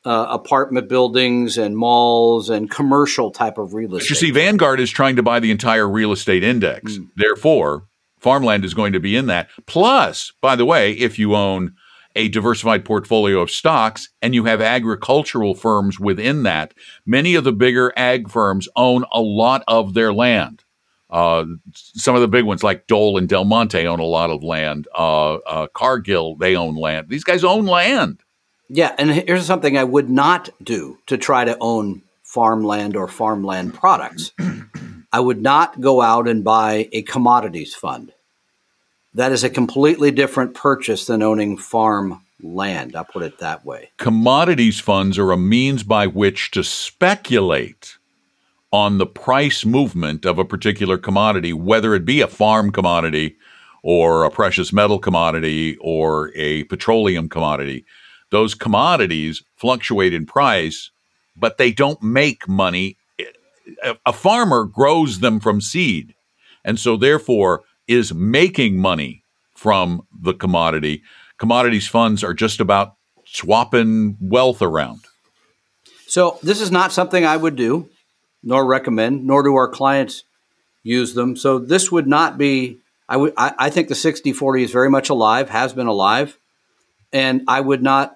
uh, 0.05 0.27
apartment 0.29 0.87
buildings 0.87 1.57
and 1.57 1.75
malls 1.75 2.51
and 2.51 2.69
commercial 2.69 3.31
type 3.31 3.57
of 3.57 3.73
real 3.73 3.95
estate. 3.95 4.05
But 4.05 4.09
you 4.11 4.15
see, 4.15 4.31
Vanguard 4.31 4.79
is 4.79 4.91
trying 4.91 5.15
to 5.15 5.23
buy 5.23 5.39
the 5.39 5.49
entire 5.49 5.89
real 5.89 6.11
estate 6.11 6.43
index. 6.43 6.93
Mm. 6.93 7.07
Therefore, 7.15 7.87
farmland 8.19 8.65
is 8.65 8.75
going 8.75 8.93
to 8.93 8.99
be 8.99 9.15
in 9.15 9.25
that. 9.27 9.49
Plus, 9.65 10.31
by 10.41 10.55
the 10.55 10.65
way, 10.65 10.91
if 10.91 11.17
you 11.17 11.35
own– 11.35 11.73
a 12.15 12.27
diversified 12.29 12.85
portfolio 12.85 13.39
of 13.39 13.51
stocks 13.51 14.09
and 14.21 14.33
you 14.33 14.45
have 14.45 14.61
agricultural 14.61 15.53
firms 15.53 15.99
within 15.99 16.43
that. 16.43 16.73
Many 17.05 17.35
of 17.35 17.43
the 17.43 17.51
bigger 17.51 17.93
ag 17.95 18.29
firms 18.29 18.67
own 18.75 19.05
a 19.11 19.21
lot 19.21 19.63
of 19.67 19.93
their 19.93 20.13
land. 20.13 20.63
Uh, 21.09 21.45
some 21.73 22.15
of 22.15 22.21
the 22.21 22.27
big 22.27 22.45
ones 22.45 22.63
like 22.63 22.87
Dole 22.87 23.17
and 23.17 23.27
Del 23.27 23.45
Monte 23.45 23.87
own 23.87 23.99
a 23.99 24.03
lot 24.03 24.29
of 24.29 24.43
land. 24.43 24.87
Uh, 24.95 25.35
uh, 25.35 25.67
Cargill, 25.73 26.35
they 26.35 26.55
own 26.55 26.75
land. 26.75 27.09
These 27.09 27.23
guys 27.23 27.43
own 27.43 27.65
land. 27.65 28.21
Yeah, 28.67 28.93
and 28.99 29.09
here's 29.09 29.45
something 29.45 29.77
I 29.77 29.83
would 29.83 30.09
not 30.09 30.49
do 30.61 30.99
to 31.07 31.17
try 31.17 31.45
to 31.45 31.57
own 31.59 32.03
farmland 32.21 32.95
or 32.95 33.07
farmland 33.07 33.73
products. 33.73 34.31
I 35.11 35.19
would 35.19 35.41
not 35.41 35.81
go 35.81 36.01
out 36.01 36.27
and 36.27 36.43
buy 36.43 36.87
a 36.91 37.01
commodities 37.01 37.73
fund. 37.73 38.13
That 39.13 39.31
is 39.31 39.43
a 39.43 39.49
completely 39.49 40.11
different 40.11 40.53
purchase 40.53 41.07
than 41.07 41.23
owning 41.23 41.57
farm 41.57 42.23
land. 42.41 42.95
I'll 42.95 43.05
put 43.05 43.23
it 43.23 43.39
that 43.39 43.65
way. 43.65 43.91
Commodities 43.97 44.79
funds 44.79 45.17
are 45.17 45.31
a 45.31 45.37
means 45.37 45.83
by 45.83 46.07
which 46.07 46.51
to 46.51 46.63
speculate 46.63 47.97
on 48.71 48.97
the 48.97 49.07
price 49.07 49.65
movement 49.65 50.25
of 50.25 50.37
a 50.37 50.45
particular 50.45 50.97
commodity, 50.97 51.53
whether 51.53 51.95
it 51.95 52.05
be 52.05 52.21
a 52.21 52.27
farm 52.27 52.71
commodity 52.71 53.35
or 53.81 54.23
a 54.23 54.29
precious 54.29 54.71
metal 54.71 54.99
commodity 54.99 55.75
or 55.81 56.31
a 56.35 56.65
petroleum 56.65 57.29
commodity. 57.29 57.85
Those 58.29 58.53
commodities 58.53 59.43
fluctuate 59.55 60.13
in 60.13 60.27
price, 60.27 60.91
but 61.35 61.57
they 61.57 61.71
don't 61.71 62.03
make 62.03 62.47
money. 62.47 62.97
A 64.05 64.13
farmer 64.13 64.65
grows 64.65 65.19
them 65.19 65.39
from 65.39 65.61
seed. 65.61 66.13
And 66.63 66.79
so, 66.79 66.97
therefore, 66.97 67.63
is 67.89 68.13
making 68.13 68.77
money 68.77 69.23
from 69.55 70.03
the 70.17 70.33
commodity. 70.33 71.01
commodities 71.37 71.87
funds 71.87 72.23
are 72.23 72.33
just 72.33 72.61
about 72.61 72.95
swapping 73.25 74.15
wealth 74.21 74.61
around. 74.61 75.01
So 76.07 76.39
this 76.41 76.61
is 76.61 76.71
not 76.71 76.91
something 76.91 77.25
I 77.25 77.35
would 77.35 77.55
do, 77.55 77.89
nor 78.43 78.65
recommend, 78.65 79.25
nor 79.25 79.43
do 79.43 79.55
our 79.55 79.67
clients 79.67 80.23
use 80.83 81.13
them. 81.13 81.35
So 81.35 81.59
this 81.59 81.91
would 81.91 82.07
not 82.07 82.37
be. 82.37 82.79
I 83.07 83.17
would. 83.17 83.33
I, 83.37 83.53
I 83.57 83.69
think 83.69 83.87
the 83.87 83.95
60-40 83.95 84.63
is 84.63 84.71
very 84.71 84.89
much 84.89 85.09
alive, 85.09 85.49
has 85.49 85.73
been 85.73 85.87
alive, 85.87 86.37
and 87.11 87.43
I 87.47 87.59
would 87.59 87.83
not. 87.83 88.15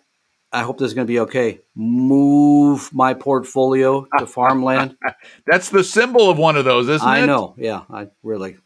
I 0.51 0.61
hope 0.61 0.77
this 0.77 0.87
is 0.87 0.93
going 0.93 1.07
to 1.07 1.11
be 1.11 1.19
okay. 1.21 1.59
Move 1.75 2.93
my 2.93 3.15
portfolio 3.15 4.05
to 4.19 4.27
farmland. 4.27 4.95
That's 5.47 5.69
the 5.69 5.83
symbol 5.83 6.29
of 6.29 6.37
one 6.37 6.57
of 6.57 6.65
those, 6.65 6.87
isn't 6.89 7.07
I 7.07 7.19
it? 7.19 7.23
I 7.23 7.25
know. 7.25 7.55
Yeah, 7.57 7.81
I 7.89 8.09
really 8.21 8.57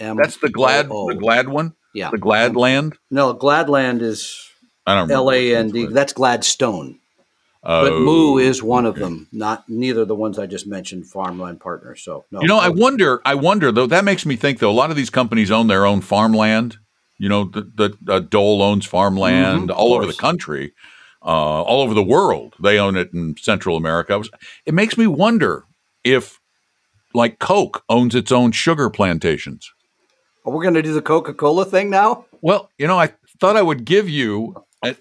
am. 0.00 0.16
That's 0.16 0.36
the 0.38 0.48
glad, 0.50 0.88
the 0.88 1.16
glad 1.18 1.48
one. 1.48 1.74
Yeah. 1.94 2.10
the 2.10 2.18
glad 2.18 2.56
land. 2.56 2.94
No, 3.10 3.34
Gladland 3.34 4.02
is 4.02 4.50
I 4.86 4.94
don't. 4.94 5.10
L 5.10 5.30
A 5.30 5.56
N 5.56 5.70
D. 5.70 5.86
That's 5.86 6.12
Gladstone. 6.12 6.98
But 7.62 7.92
Oh. 7.92 7.98
Moo 8.00 8.38
is 8.38 8.62
one 8.62 8.86
of 8.86 8.94
them. 8.94 9.26
Not 9.32 9.68
neither 9.68 10.02
of 10.02 10.08
the 10.08 10.14
ones 10.14 10.38
I 10.38 10.46
just 10.46 10.66
mentioned. 10.68 11.06
Farmland 11.06 11.58
partners. 11.60 12.02
So 12.04 12.24
no. 12.30 12.40
You 12.40 12.46
know, 12.46 12.58
I 12.58 12.68
wonder. 12.68 13.20
I 13.24 13.34
wonder 13.34 13.72
though. 13.72 13.86
That 13.86 14.04
makes 14.04 14.24
me 14.24 14.36
think 14.36 14.60
though. 14.60 14.70
A 14.70 14.72
lot 14.72 14.90
of 14.90 14.96
these 14.96 15.10
companies 15.10 15.50
own 15.50 15.66
their 15.66 15.84
own 15.84 16.00
farmland. 16.00 16.76
You 17.18 17.28
know, 17.30 17.44
the, 17.44 17.62
the 17.62 18.12
uh, 18.12 18.20
Dole 18.20 18.62
owns 18.62 18.84
farmland 18.86 19.70
Mhm, 19.70 19.74
all 19.74 19.94
over 19.94 20.06
the 20.06 20.12
country, 20.12 20.74
uh, 21.22 21.62
all 21.62 21.80
over 21.82 21.94
the 21.94 22.02
world. 22.02 22.54
They 22.62 22.78
own 22.78 22.94
it 22.94 23.10
in 23.14 23.36
Central 23.40 23.76
America. 23.78 24.22
It 24.66 24.74
makes 24.74 24.98
me 24.98 25.06
wonder 25.06 25.64
if, 26.04 26.38
like 27.14 27.38
Coke, 27.38 27.82
owns 27.88 28.14
its 28.14 28.30
own 28.30 28.52
sugar 28.52 28.90
plantations. 28.90 29.72
Are 30.46 30.52
we 30.52 30.62
going 30.62 30.74
to 30.74 30.82
do 30.82 30.94
the 30.94 31.02
Coca 31.02 31.34
Cola 31.34 31.64
thing 31.64 31.90
now? 31.90 32.24
Well, 32.40 32.70
you 32.78 32.86
know, 32.86 32.98
I 32.98 33.12
thought 33.40 33.56
I 33.56 33.62
would 33.62 33.84
give 33.84 34.08
you 34.08 34.54
a, 34.84 34.94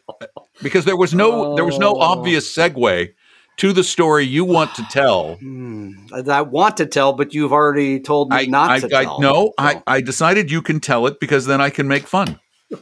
because 0.63 0.85
there 0.85 0.97
was 0.97 1.13
no 1.13 1.55
there 1.55 1.65
was 1.65 1.77
no 1.77 1.93
Oh. 1.95 1.99
obvious 2.01 2.51
segue 2.53 3.13
to 3.57 3.71
the 3.71 3.83
story 3.83 4.25
you 4.25 4.43
want 4.43 4.73
to 4.75 4.83
tell. 4.89 5.37
I 6.29 6.41
want 6.41 6.77
to 6.77 6.85
tell, 6.85 7.13
but 7.13 7.33
you've 7.33 7.53
already 7.53 7.99
told 7.99 8.31
me 8.31 8.37
I, 8.37 8.45
not 8.45 8.69
I, 8.71 8.79
to 8.79 8.97
I, 8.97 9.03
tell. 9.03 9.19
no, 9.21 9.53
I, 9.57 9.73
So- 9.75 9.83
I 9.87 10.01
decided 10.01 10.49
you 10.51 10.61
can 10.61 10.79
tell 10.79 11.05
it 11.07 11.19
because 11.19 11.45
then 11.45 11.61
I 11.61 11.69
can 11.69 11.87
make 11.87 12.07
fun. 12.07 12.39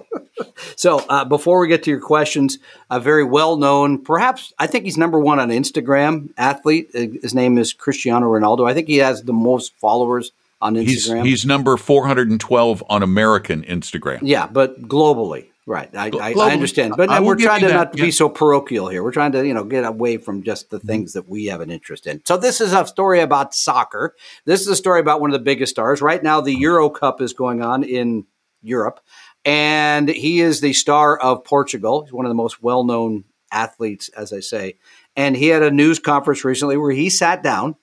So 0.76 1.00
uh, 1.10 1.24
before 1.26 1.60
we 1.60 1.68
get 1.68 1.84
to 1.84 1.92
your 1.92 2.00
questions, 2.00 2.58
a 2.90 3.00
very 3.00 3.24
well 3.24 3.56
known, 3.58 4.00
perhaps 4.04 4.52
I 4.58 4.66
think 4.66 4.86
he's 4.86 4.98
number 4.98 5.20
one 5.20 5.40
on 5.40 5.50
Instagram 5.50 6.30
athlete. 6.38 6.90
Uh, 6.96 7.02
His 7.22 7.36
name 7.36 7.58
is 7.58 7.72
Cristiano 7.74 8.28
Ronaldo. 8.28 8.68
I 8.68 8.74
think 8.74 8.88
he 8.88 8.98
has 8.98 9.24
the 9.24 9.34
most 9.34 9.74
followers 9.76 10.32
on 10.64 10.76
He's 10.76 11.08
Instagram. 11.08 11.26
he's 11.26 11.46
number 11.46 11.78
412 11.78 12.84
on 12.90 13.04
American 13.04 13.64
Instagram. 13.64 14.20
yeah, 14.22 14.48
but 14.48 14.82
globally, 14.82 15.50
right? 15.66 15.94
I, 15.96 16.10
globally, 16.10 16.38
I 16.38 16.54
understand, 16.54 16.94
but 16.98 17.10
I 17.10 17.20
we're 17.20 17.36
trying 17.36 17.62
to 17.62 17.68
that, 17.68 17.74
not 17.74 17.98
yeah. 17.98 18.06
be 18.06 18.12
so 18.12 18.30
parochial 18.30 18.88
here. 18.88 19.04
We're 19.04 19.12
trying 19.12 19.34
to 19.34 19.46
you 19.46 19.54
know 19.54 19.64
get 19.64 19.84
away 19.84 20.18
from 20.18 20.44
just 20.44 20.70
the 20.70 20.80
things 20.80 21.14
that 21.14 21.28
we 21.28 21.46
have 21.46 21.62
an 21.62 21.70
interest 21.70 22.08
in. 22.08 22.22
So 22.26 22.38
this 22.38 22.62
is 22.62 22.74
a 22.74 22.88
story 22.88 23.20
about 23.20 23.54
soccer. 23.54 24.16
This 24.46 24.62
is 24.62 24.68
a 24.68 24.76
story 24.76 25.00
about 25.00 25.22
one 25.22 25.30
of 25.30 25.34
the 25.34 25.44
biggest 25.44 25.72
stars 25.72 26.02
right 26.02 26.24
now. 26.24 26.42
The 26.42 26.54
mm-hmm. 26.54 26.62
Euro 26.62 26.90
Cup 26.90 27.22
is 27.22 27.34
going 27.34 27.62
on 27.62 27.84
in 27.84 28.26
Europe, 28.62 29.02
and 29.44 30.08
he 30.08 30.40
is 30.40 30.62
the 30.62 30.74
star 30.74 31.18
of 31.18 31.44
Portugal. 31.44 32.04
He's 32.04 32.14
one 32.14 32.26
of 32.26 32.30
the 32.30 32.36
most 32.36 32.64
well 32.64 32.84
known 32.84 33.26
athletes, 33.52 34.10
as 34.10 34.34
I 34.34 34.40
say. 34.40 34.78
And 35.16 35.38
he 35.38 35.48
had 35.48 35.62
a 35.62 35.72
news 35.72 36.00
conference 36.00 36.44
recently 36.44 36.78
where 36.78 36.92
he 36.92 37.10
sat 37.10 37.44
down, 37.44 37.76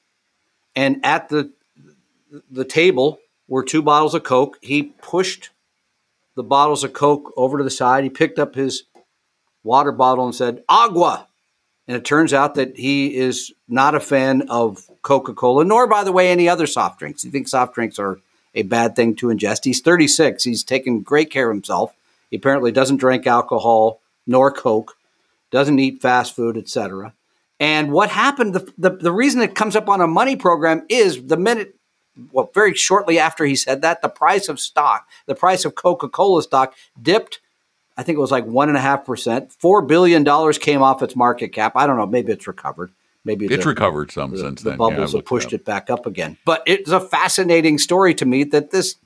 and 0.74 1.04
at 1.04 1.28
the 1.28 1.52
the 2.50 2.64
table 2.64 3.18
were 3.48 3.64
two 3.64 3.82
bottles 3.82 4.14
of 4.14 4.22
Coke. 4.22 4.58
He 4.62 4.94
pushed 5.02 5.50
the 6.36 6.42
bottles 6.42 6.84
of 6.84 6.92
Coke 6.92 7.32
over 7.36 7.58
to 7.58 7.64
the 7.64 7.70
side. 7.70 8.04
He 8.04 8.10
picked 8.10 8.38
up 8.38 8.54
his 8.54 8.84
water 9.62 9.92
bottle 9.92 10.24
and 10.24 10.34
said, 10.34 10.62
Agua. 10.68 11.26
And 11.86 11.96
it 11.96 12.04
turns 12.04 12.32
out 12.32 12.54
that 12.54 12.76
he 12.76 13.16
is 13.16 13.52
not 13.68 13.96
a 13.96 14.00
fan 14.00 14.42
of 14.48 14.88
Coca 15.02 15.34
Cola, 15.34 15.64
nor, 15.64 15.88
by 15.88 16.04
the 16.04 16.12
way, 16.12 16.30
any 16.30 16.48
other 16.48 16.66
soft 16.66 17.00
drinks. 17.00 17.22
He 17.22 17.30
thinks 17.30 17.50
soft 17.50 17.74
drinks 17.74 17.98
are 17.98 18.20
a 18.54 18.62
bad 18.62 18.94
thing 18.94 19.16
to 19.16 19.26
ingest. 19.26 19.64
He's 19.64 19.80
36. 19.80 20.44
He's 20.44 20.62
taken 20.62 21.00
great 21.00 21.30
care 21.30 21.50
of 21.50 21.54
himself. 21.56 21.92
He 22.30 22.36
apparently 22.36 22.70
doesn't 22.70 22.98
drink 22.98 23.26
alcohol 23.26 24.00
nor 24.26 24.52
Coke, 24.52 24.96
doesn't 25.50 25.78
eat 25.80 26.00
fast 26.00 26.36
food, 26.36 26.56
etc. 26.56 27.12
And 27.58 27.90
what 27.90 28.10
happened, 28.10 28.54
the, 28.54 28.72
the, 28.78 28.90
the 28.90 29.12
reason 29.12 29.42
it 29.42 29.56
comes 29.56 29.74
up 29.74 29.88
on 29.88 30.00
a 30.00 30.06
money 30.06 30.36
program 30.36 30.86
is 30.88 31.26
the 31.26 31.36
minute 31.36 31.74
well, 32.32 32.50
very 32.52 32.74
shortly 32.74 33.18
after 33.18 33.44
he 33.44 33.56
said 33.56 33.82
that, 33.82 34.02
the 34.02 34.08
price 34.08 34.48
of 34.48 34.60
stock, 34.60 35.08
the 35.26 35.34
price 35.34 35.64
of 35.64 35.74
Coca 35.74 36.08
Cola 36.08 36.42
stock 36.42 36.74
dipped. 37.00 37.40
I 37.96 38.02
think 38.02 38.16
it 38.16 38.20
was 38.20 38.30
like 38.30 38.46
one 38.46 38.68
and 38.68 38.78
a 38.78 38.80
half 38.80 39.04
percent. 39.04 39.52
Four 39.52 39.82
billion 39.82 40.24
dollars 40.24 40.58
came 40.58 40.82
off 40.82 41.02
its 41.02 41.14
market 41.16 41.48
cap. 41.48 41.72
I 41.76 41.86
don't 41.86 41.96
know. 41.96 42.06
Maybe 42.06 42.32
it's 42.32 42.46
recovered. 42.46 42.92
Maybe 43.24 43.44
It's 43.46 43.64
the- 43.64 43.68
recovered 43.68 44.10
some 44.10 44.30
the, 44.30 44.38
since 44.38 44.62
the 44.62 44.70
then. 44.70 44.78
Yeah, 44.80 44.88
bubbles 44.90 45.12
have 45.12 45.26
pushed 45.26 45.52
it 45.52 45.64
back 45.64 45.90
up 45.90 46.06
again. 46.06 46.38
But 46.46 46.62
it's 46.66 46.90
a 46.90 47.00
fascinating 47.00 47.76
story 47.76 48.14
to 48.14 48.24
me 48.24 48.44
that 48.44 48.70
this 48.70 48.96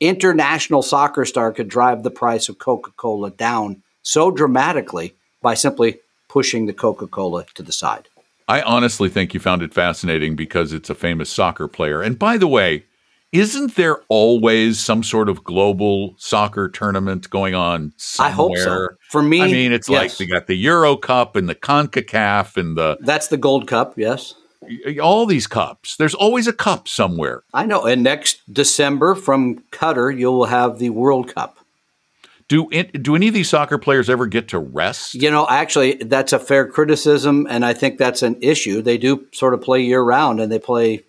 international 0.00 0.82
soccer 0.82 1.24
star 1.24 1.52
could 1.52 1.68
drive 1.68 2.02
the 2.02 2.10
price 2.10 2.48
of 2.48 2.58
Coca 2.58 2.90
Cola 2.96 3.30
down 3.30 3.82
so 4.02 4.30
dramatically 4.30 5.14
by 5.42 5.54
simply 5.54 6.00
pushing 6.28 6.66
the 6.66 6.72
Coca 6.72 7.06
Cola 7.06 7.44
to 7.54 7.62
the 7.62 7.72
side. 7.72 8.08
I 8.48 8.62
honestly 8.62 9.08
think 9.08 9.34
you 9.34 9.40
found 9.40 9.62
it 9.62 9.74
fascinating 9.74 10.36
because 10.36 10.72
it's 10.72 10.88
a 10.88 10.94
famous 10.94 11.30
soccer 11.30 11.66
player. 11.66 12.00
And 12.00 12.18
by 12.18 12.36
the 12.36 12.46
way, 12.46 12.84
isn't 13.32 13.74
there 13.74 13.98
always 14.08 14.78
some 14.78 15.02
sort 15.02 15.28
of 15.28 15.42
global 15.42 16.14
soccer 16.16 16.68
tournament 16.68 17.28
going 17.28 17.54
on 17.54 17.92
somewhere? 17.96 18.30
I 18.30 18.34
hope 18.34 18.56
so. 18.56 18.88
For 19.10 19.22
me, 19.22 19.42
I 19.42 19.46
mean, 19.46 19.72
it's 19.72 19.88
like 19.88 20.10
yes. 20.10 20.18
they 20.18 20.26
got 20.26 20.46
the 20.46 20.54
Euro 20.54 20.96
Cup 20.96 21.34
and 21.34 21.48
the 21.48 21.56
CONCACAF 21.56 22.56
and 22.56 22.76
the 22.76 22.98
That's 23.00 23.28
the 23.28 23.36
Gold 23.36 23.66
Cup, 23.66 23.94
yes. 23.98 24.34
all 25.02 25.26
these 25.26 25.48
cups. 25.48 25.96
There's 25.96 26.14
always 26.14 26.46
a 26.46 26.52
cup 26.52 26.86
somewhere. 26.86 27.42
I 27.52 27.66
know. 27.66 27.84
And 27.84 28.04
next 28.04 28.42
December 28.52 29.16
from 29.16 29.58
Qatar, 29.72 30.16
you'll 30.16 30.44
have 30.44 30.78
the 30.78 30.90
World 30.90 31.34
Cup. 31.34 31.58
Do 32.48 32.68
it, 32.70 33.02
do 33.02 33.16
any 33.16 33.26
of 33.28 33.34
these 33.34 33.48
soccer 33.48 33.76
players 33.76 34.08
ever 34.08 34.26
get 34.26 34.48
to 34.48 34.58
rest? 34.60 35.14
You 35.14 35.30
know, 35.32 35.46
actually, 35.48 35.94
that's 35.94 36.32
a 36.32 36.38
fair 36.38 36.66
criticism, 36.68 37.46
and 37.50 37.64
I 37.64 37.72
think 37.72 37.98
that's 37.98 38.22
an 38.22 38.36
issue. 38.40 38.82
They 38.82 38.98
do 38.98 39.26
sort 39.32 39.52
of 39.52 39.62
play 39.62 39.82
year 39.82 40.00
round, 40.00 40.40
and 40.40 40.50
they 40.52 40.60
play, 40.60 41.02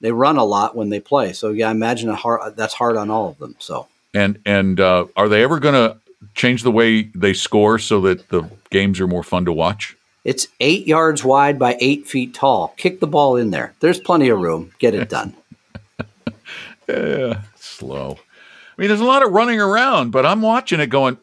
they 0.00 0.10
run 0.10 0.36
a 0.38 0.44
lot 0.44 0.74
when 0.74 0.88
they 0.88 0.98
play. 0.98 1.32
So 1.32 1.50
yeah, 1.50 1.68
I 1.68 1.70
imagine 1.70 2.08
a 2.08 2.16
hard, 2.16 2.56
that's 2.56 2.74
hard 2.74 2.96
on 2.96 3.10
all 3.10 3.28
of 3.28 3.38
them. 3.38 3.54
So 3.60 3.86
And 4.12 4.40
and 4.44 4.80
uh, 4.80 5.06
are 5.16 5.28
they 5.28 5.44
ever 5.44 5.60
going 5.60 5.74
to 5.74 5.98
change 6.34 6.64
the 6.64 6.72
way 6.72 7.02
they 7.14 7.32
score 7.32 7.78
so 7.78 8.00
that 8.00 8.28
the 8.30 8.50
games 8.70 9.00
are 9.00 9.06
more 9.06 9.22
fun 9.22 9.44
to 9.44 9.52
watch? 9.52 9.96
it's 10.24 10.48
eight 10.58 10.88
yards 10.88 11.22
wide 11.22 11.56
by 11.56 11.76
eight 11.78 12.08
feet 12.08 12.34
tall. 12.34 12.74
Kick 12.76 12.98
the 12.98 13.06
ball 13.06 13.36
in 13.36 13.52
there. 13.52 13.72
There's 13.78 14.00
plenty 14.00 14.28
of 14.28 14.40
room. 14.40 14.72
Get 14.80 14.92
it 14.92 15.08
done. 15.16 15.36
yeah, 16.88 17.42
Slow. 17.54 18.18
I 18.76 18.82
mean, 18.82 18.88
there's 18.88 19.00
a 19.00 19.04
lot 19.04 19.24
of 19.24 19.32
running 19.32 19.60
around, 19.60 20.10
but 20.10 20.26
I'm 20.26 20.42
watching 20.42 20.80
it 20.80 20.88
going. 20.88 21.16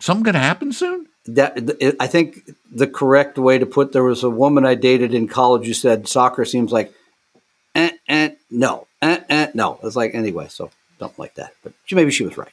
Something 0.00 0.24
going 0.24 0.34
to 0.34 0.40
happen 0.40 0.72
soon? 0.72 1.06
that 1.28 1.58
I 1.98 2.06
think 2.06 2.48
the 2.70 2.86
correct 2.86 3.36
way 3.36 3.58
to 3.58 3.66
put 3.66 3.92
there 3.92 4.04
was 4.04 4.22
a 4.22 4.30
woman 4.30 4.64
I 4.64 4.76
dated 4.76 5.12
in 5.12 5.26
college 5.26 5.66
who 5.66 5.74
said 5.74 6.06
soccer 6.06 6.44
seems 6.44 6.70
like 6.70 6.94
eh, 7.74 7.90
eh, 8.08 8.30
no 8.48 8.86
eh, 9.02 9.18
eh, 9.28 9.48
no 9.52 9.80
it's 9.82 9.96
like 9.96 10.14
anyway 10.14 10.46
so 10.48 10.70
something 11.00 11.16
like 11.18 11.34
that 11.34 11.50
but 11.64 11.72
she, 11.84 11.96
maybe 11.96 12.12
she 12.12 12.24
was 12.24 12.36
right 12.38 12.52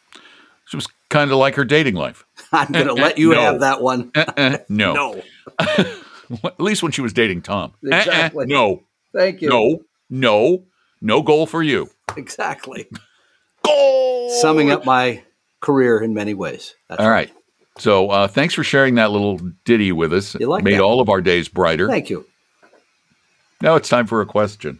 She 0.66 0.76
was 0.76 0.88
kind 1.10 1.30
of 1.30 1.38
like 1.38 1.54
her 1.54 1.66
dating 1.66 1.94
life. 1.94 2.26
I'm 2.52 2.72
gonna 2.72 2.94
Eh, 2.96 2.98
eh, 2.98 3.02
let 3.04 3.18
you 3.20 3.34
no. 3.36 3.42
have 3.42 3.60
that 3.60 3.80
one 3.80 4.10
Eh, 4.16 4.58
no. 4.70 4.94
no 4.96 5.22
At 6.44 6.60
least 6.60 6.82
when 6.82 6.92
she 6.92 7.02
was 7.02 7.14
dating 7.14 7.44
Tom. 7.44 7.74
Eh, 7.86 7.90
eh, 7.96 8.00
Exactly. 8.00 8.48
no. 8.48 8.82
thank 9.14 9.44
you 9.44 9.50
No. 9.50 9.84
No. 10.10 10.64
No 11.04 11.22
goal 11.22 11.46
for 11.46 11.62
you. 11.62 11.90
exactly 12.16 12.88
Goal. 13.64 14.30
summing 14.42 14.72
up 14.72 14.86
my 14.86 15.24
career 15.62 16.02
in 16.02 16.14
many 16.14 16.34
ways 16.34 16.76
That's 16.90 17.02
All 17.02 17.10
right. 17.10 17.32
So 17.78 18.10
uh, 18.10 18.28
thanks 18.28 18.54
for 18.54 18.64
sharing 18.64 18.96
that 18.96 19.12
little 19.12 19.40
ditty 19.66 19.92
with 19.92 20.14
us. 20.14 20.36
You 20.40 20.48
like 20.48 20.64
Made 20.64 20.76
that? 20.76 20.84
all 20.84 21.02
of 21.02 21.10
our 21.10 21.22
days 21.22 21.50
brighter. 21.50 21.88
thank 21.88 22.10
you 22.10 22.26
Now 23.62 23.76
it's 23.76 23.90
time 23.90 24.08
for 24.08 24.22
a 24.22 24.26
question. 24.26 24.80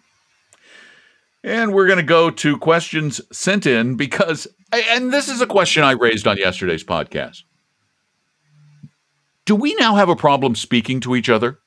And 1.44 1.74
we're 1.74 1.88
going 1.88 1.98
to 1.98 2.04
go 2.04 2.30
to 2.30 2.58
questions 2.58 3.20
sent 3.32 3.66
in 3.66 3.96
because, 3.96 4.48
and 4.72 5.12
this 5.12 5.28
is 5.28 5.42
a 5.42 5.48
question 5.48 5.84
I 5.84 5.92
raised 5.92 6.26
on 6.26 6.38
yesterday's 6.38 6.86
podcast. 6.86 7.44
Do 9.46 9.56
we 9.56 9.76
now 9.76 9.96
have 9.96 10.08
a 10.08 10.16
problem 10.16 10.56
speaking 10.56 11.02
to 11.02 11.18
each 11.18 11.28
other 11.28 11.60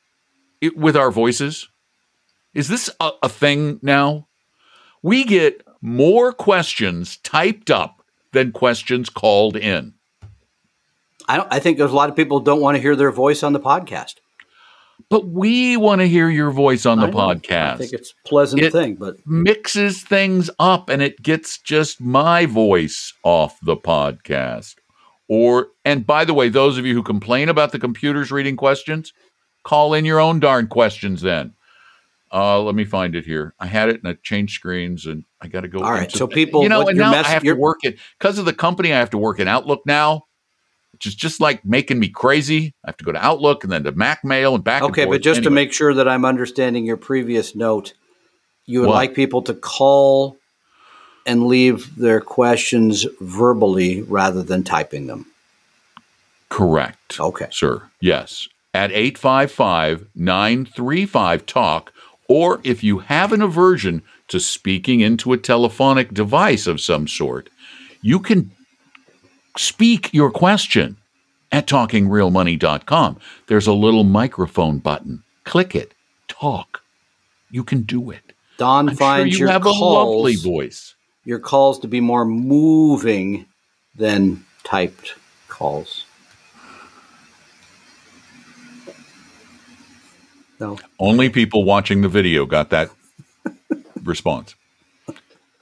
with 0.75 0.97
our 0.97 1.11
voices? 1.11 1.69
Is 2.55 2.69
this 2.69 2.89
a, 3.01 3.11
a 3.25 3.29
thing 3.29 3.79
now? 3.83 4.26
We 5.07 5.25
get 5.25 5.63
more 5.81 6.33
questions 6.33 7.19
typed 7.19 7.71
up 7.71 8.03
than 8.33 8.53
questions 8.53 9.09
called 9.09 9.57
in. 9.57 9.95
I 11.29 11.37
don't 11.37 11.49
I 11.51 11.61
think 11.61 11.79
there's 11.79 11.93
a 11.93 11.97
lot 11.97 12.11
of 12.11 12.17
people 12.17 12.41
don't 12.41 12.61
want 12.61 12.77
to 12.77 12.81
hear 12.81 12.97
their 12.97 13.11
voice 13.11 13.43
on 13.43 13.53
the 13.53 13.61
podcast 13.61 14.17
but 15.09 15.29
we 15.29 15.77
want 15.77 16.01
to 16.01 16.09
hear 16.09 16.29
your 16.29 16.51
voice 16.51 16.87
on 16.87 16.99
the 16.99 17.07
I 17.07 17.11
podcast. 17.11 17.75
I 17.75 17.77
think 17.77 17.93
it's 17.93 18.11
a 18.11 18.29
pleasant 18.29 18.63
It- 18.63 18.73
thing, 18.73 18.97
but 18.97 19.17
mixes 19.27 20.03
things 20.03 20.51
up 20.59 20.89
and 20.89 21.03
it 21.03 21.23
gets 21.23 21.59
just 21.59 22.01
my 22.01 22.47
voice 22.47 23.13
off 23.23 23.59
the 23.63 23.77
podcast. 23.77 24.75
Or, 25.29 25.69
and 25.85 26.07
by 26.07 26.25
the 26.25 26.35
way, 26.35 26.49
those 26.49 26.79
of 26.79 26.87
you 26.87 26.95
who 26.95 27.03
complain 27.03 27.49
about 27.49 27.73
the 27.73 27.79
computers 27.79 28.31
reading 28.31 28.57
questions, 28.57 29.13
call 29.65 29.93
in 29.93 30.05
your 30.05 30.21
own 30.21 30.41
darn 30.41 30.69
questions 30.69 31.21
then. 31.23 31.55
Uh, 32.33 32.61
let 32.61 32.75
me 32.75 32.85
find 32.85 33.15
it 33.15 33.25
here. 33.25 33.55
I 33.61 33.67
had 33.67 33.89
it 33.89 34.01
and 34.03 34.09
I 34.09 34.15
changed 34.23 34.55
screens 34.55 35.07
and 35.07 35.25
I 35.41 35.49
got 35.49 35.61
to 35.61 35.69
go. 35.69 35.79
All 35.81 35.93
right, 35.93 36.11
so 36.11 36.27
people- 36.27 36.63
you 36.63 36.69
know, 36.69 36.81
what 36.81 36.89
and 36.91 36.99
now 36.99 37.11
mess- 37.13 37.27
I 37.27 37.31
have 37.31 37.43
to 37.45 37.53
work 37.55 37.79
it 37.85 37.99
because 38.19 38.39
of 38.39 38.45
the 38.45 38.53
company. 38.53 38.93
I 38.93 38.99
have 38.99 39.11
to 39.11 39.19
work 39.19 39.39
in 39.39 39.47
Outlook 39.49 39.83
now, 39.87 40.25
which 40.93 41.07
is 41.07 41.15
just 41.15 41.41
like 41.41 41.65
making 41.65 41.99
me 42.01 42.09
crazy. 42.09 42.75
I 42.85 42.89
have 42.89 42.97
to 42.97 43.05
go 43.05 43.13
to 43.13 43.25
Outlook 43.25 43.63
and 43.63 43.73
then 43.73 43.85
to 43.85 43.93
Mac 43.93 44.25
Mail 44.25 44.55
and 44.57 44.65
back. 44.65 44.83
and 44.83 44.91
okay. 44.91 45.05
forth. 45.05 45.15
But 45.15 45.23
just 45.23 45.45
to 45.45 45.51
make 45.51 45.73
sure 45.73 45.95
that 45.95 46.09
I'm 46.09 46.25
understanding 46.25 46.85
your 46.85 46.97
previous 46.97 47.55
note, 47.55 47.93
you 48.67 48.81
would 48.81 48.89
What? 48.89 48.95
like 48.97 49.15
people 49.15 49.43
to 49.43 49.55
call 49.55 50.37
and 51.25 51.47
leave 51.47 51.95
their 51.97 52.21
questions 52.21 53.07
verbally 53.21 54.03
rather 54.03 54.43
than 54.43 54.63
typing 54.65 55.07
them. 55.07 55.27
correct. 56.49 57.19
Okay. 57.21 57.49
sir. 57.51 57.83
Yes. 58.01 58.49
At 58.75 58.91
855 58.93 60.07
935 60.15 61.47
TALK, 61.47 61.93
or 62.29 62.61
if 62.65 62.83
you 62.83 62.99
have 63.01 63.33
an 63.33 63.43
aversion 63.43 64.03
to 64.29 64.41
speaking 64.41 65.01
into 65.01 65.33
a 65.33 65.39
telephonic 65.39 66.13
device 66.13 66.67
of 66.67 66.81
some 66.81 67.07
sort, 67.07 67.49
you 68.03 68.19
can 68.19 68.51
speak 69.57 70.13
your 70.13 70.31
question 70.31 70.97
at 71.53 71.67
talkingrealmoney.com. 71.67 73.19
There's 73.47 73.67
a 73.67 73.73
little 73.73 74.05
microphone 74.05 74.79
button. 74.79 75.23
Click 75.45 75.75
it. 75.75 75.95
Talk. 76.29 76.83
You 77.51 77.63
can 77.63 77.83
do 77.83 78.11
it. 78.11 78.33
Don 78.59 78.89
I'm 78.89 78.95
sure 78.95 78.99
finds 78.99 79.35
you 79.35 79.41
your 79.41 79.53
have 79.53 79.65
a 79.65 79.71
lovely 79.71 80.37
voice. 80.37 80.95
your 81.25 81.39
calls 81.39 81.79
to 81.81 81.89
be 81.89 82.01
more 82.01 82.25
moving 82.25 83.47
than 83.95 84.45
typed 84.65 85.15
calls. 85.49 86.06
No. 90.61 90.79
Only 90.99 91.29
people 91.29 91.65
watching 91.65 92.01
the 92.03 92.09
video 92.09 92.47
got 92.47 92.71
that 92.71 92.91
response. 94.03 94.55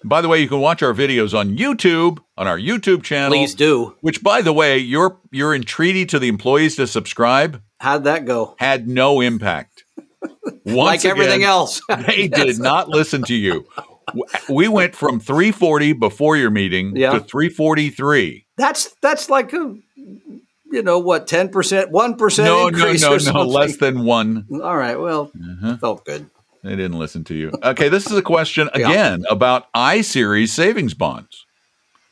By 0.04 0.20
the 0.20 0.28
way, 0.28 0.40
you 0.40 0.48
can 0.48 0.60
watch 0.60 0.82
our 0.82 0.92
videos 0.92 1.36
on 1.38 1.56
YouTube 1.56 2.18
on 2.36 2.46
our 2.46 2.58
YouTube 2.58 3.02
channel. 3.02 3.30
Please 3.30 3.54
do. 3.54 3.96
Which, 4.02 4.22
by 4.22 4.42
the 4.42 4.52
way, 4.52 4.76
your 4.78 5.18
your 5.30 5.54
entreaty 5.54 6.04
to 6.06 6.18
the 6.18 6.28
employees 6.28 6.76
to 6.76 6.86
subscribe 6.86 7.62
How'd 7.80 8.04
that 8.04 8.26
go? 8.26 8.54
had 8.58 8.86
no 8.86 9.20
impact. 9.22 9.84
Once 10.66 10.66
like 10.66 11.04
everything 11.06 11.36
again, 11.36 11.48
else. 11.48 11.80
they 12.06 12.28
did 12.28 12.58
not 12.58 12.88
listen 12.88 13.22
to 13.24 13.34
you. 13.34 13.66
We 14.50 14.68
went 14.68 14.94
from 14.94 15.18
340 15.20 15.94
before 15.94 16.36
your 16.36 16.50
meeting 16.50 16.94
Yeah. 16.94 17.12
to 17.12 17.20
343. 17.20 18.44
That's 18.58 18.94
that's 19.00 19.30
like 19.30 19.52
a 19.54 19.74
you 20.74 20.82
know 20.82 20.98
what, 20.98 21.26
ten 21.26 21.48
percent, 21.48 21.90
one 21.90 22.16
percent 22.16 22.46
No, 22.46 22.62
no, 22.62 22.68
increase 22.68 23.02
no, 23.02 23.14
or 23.14 23.32
no, 23.32 23.46
less 23.46 23.76
than 23.76 24.04
one. 24.04 24.46
All 24.62 24.76
right, 24.76 24.98
well, 24.98 25.30
felt 25.80 26.04
good. 26.04 26.28
They 26.62 26.76
didn't 26.76 26.98
listen 26.98 27.24
to 27.24 27.34
you. 27.34 27.52
Okay, 27.62 27.88
this 27.88 28.10
is 28.10 28.16
a 28.16 28.22
question 28.22 28.70
Yeah. 28.74 28.90
again 28.90 29.24
about 29.30 29.66
I 29.74 30.00
series 30.00 30.52
savings 30.52 30.94
bonds. 30.94 31.44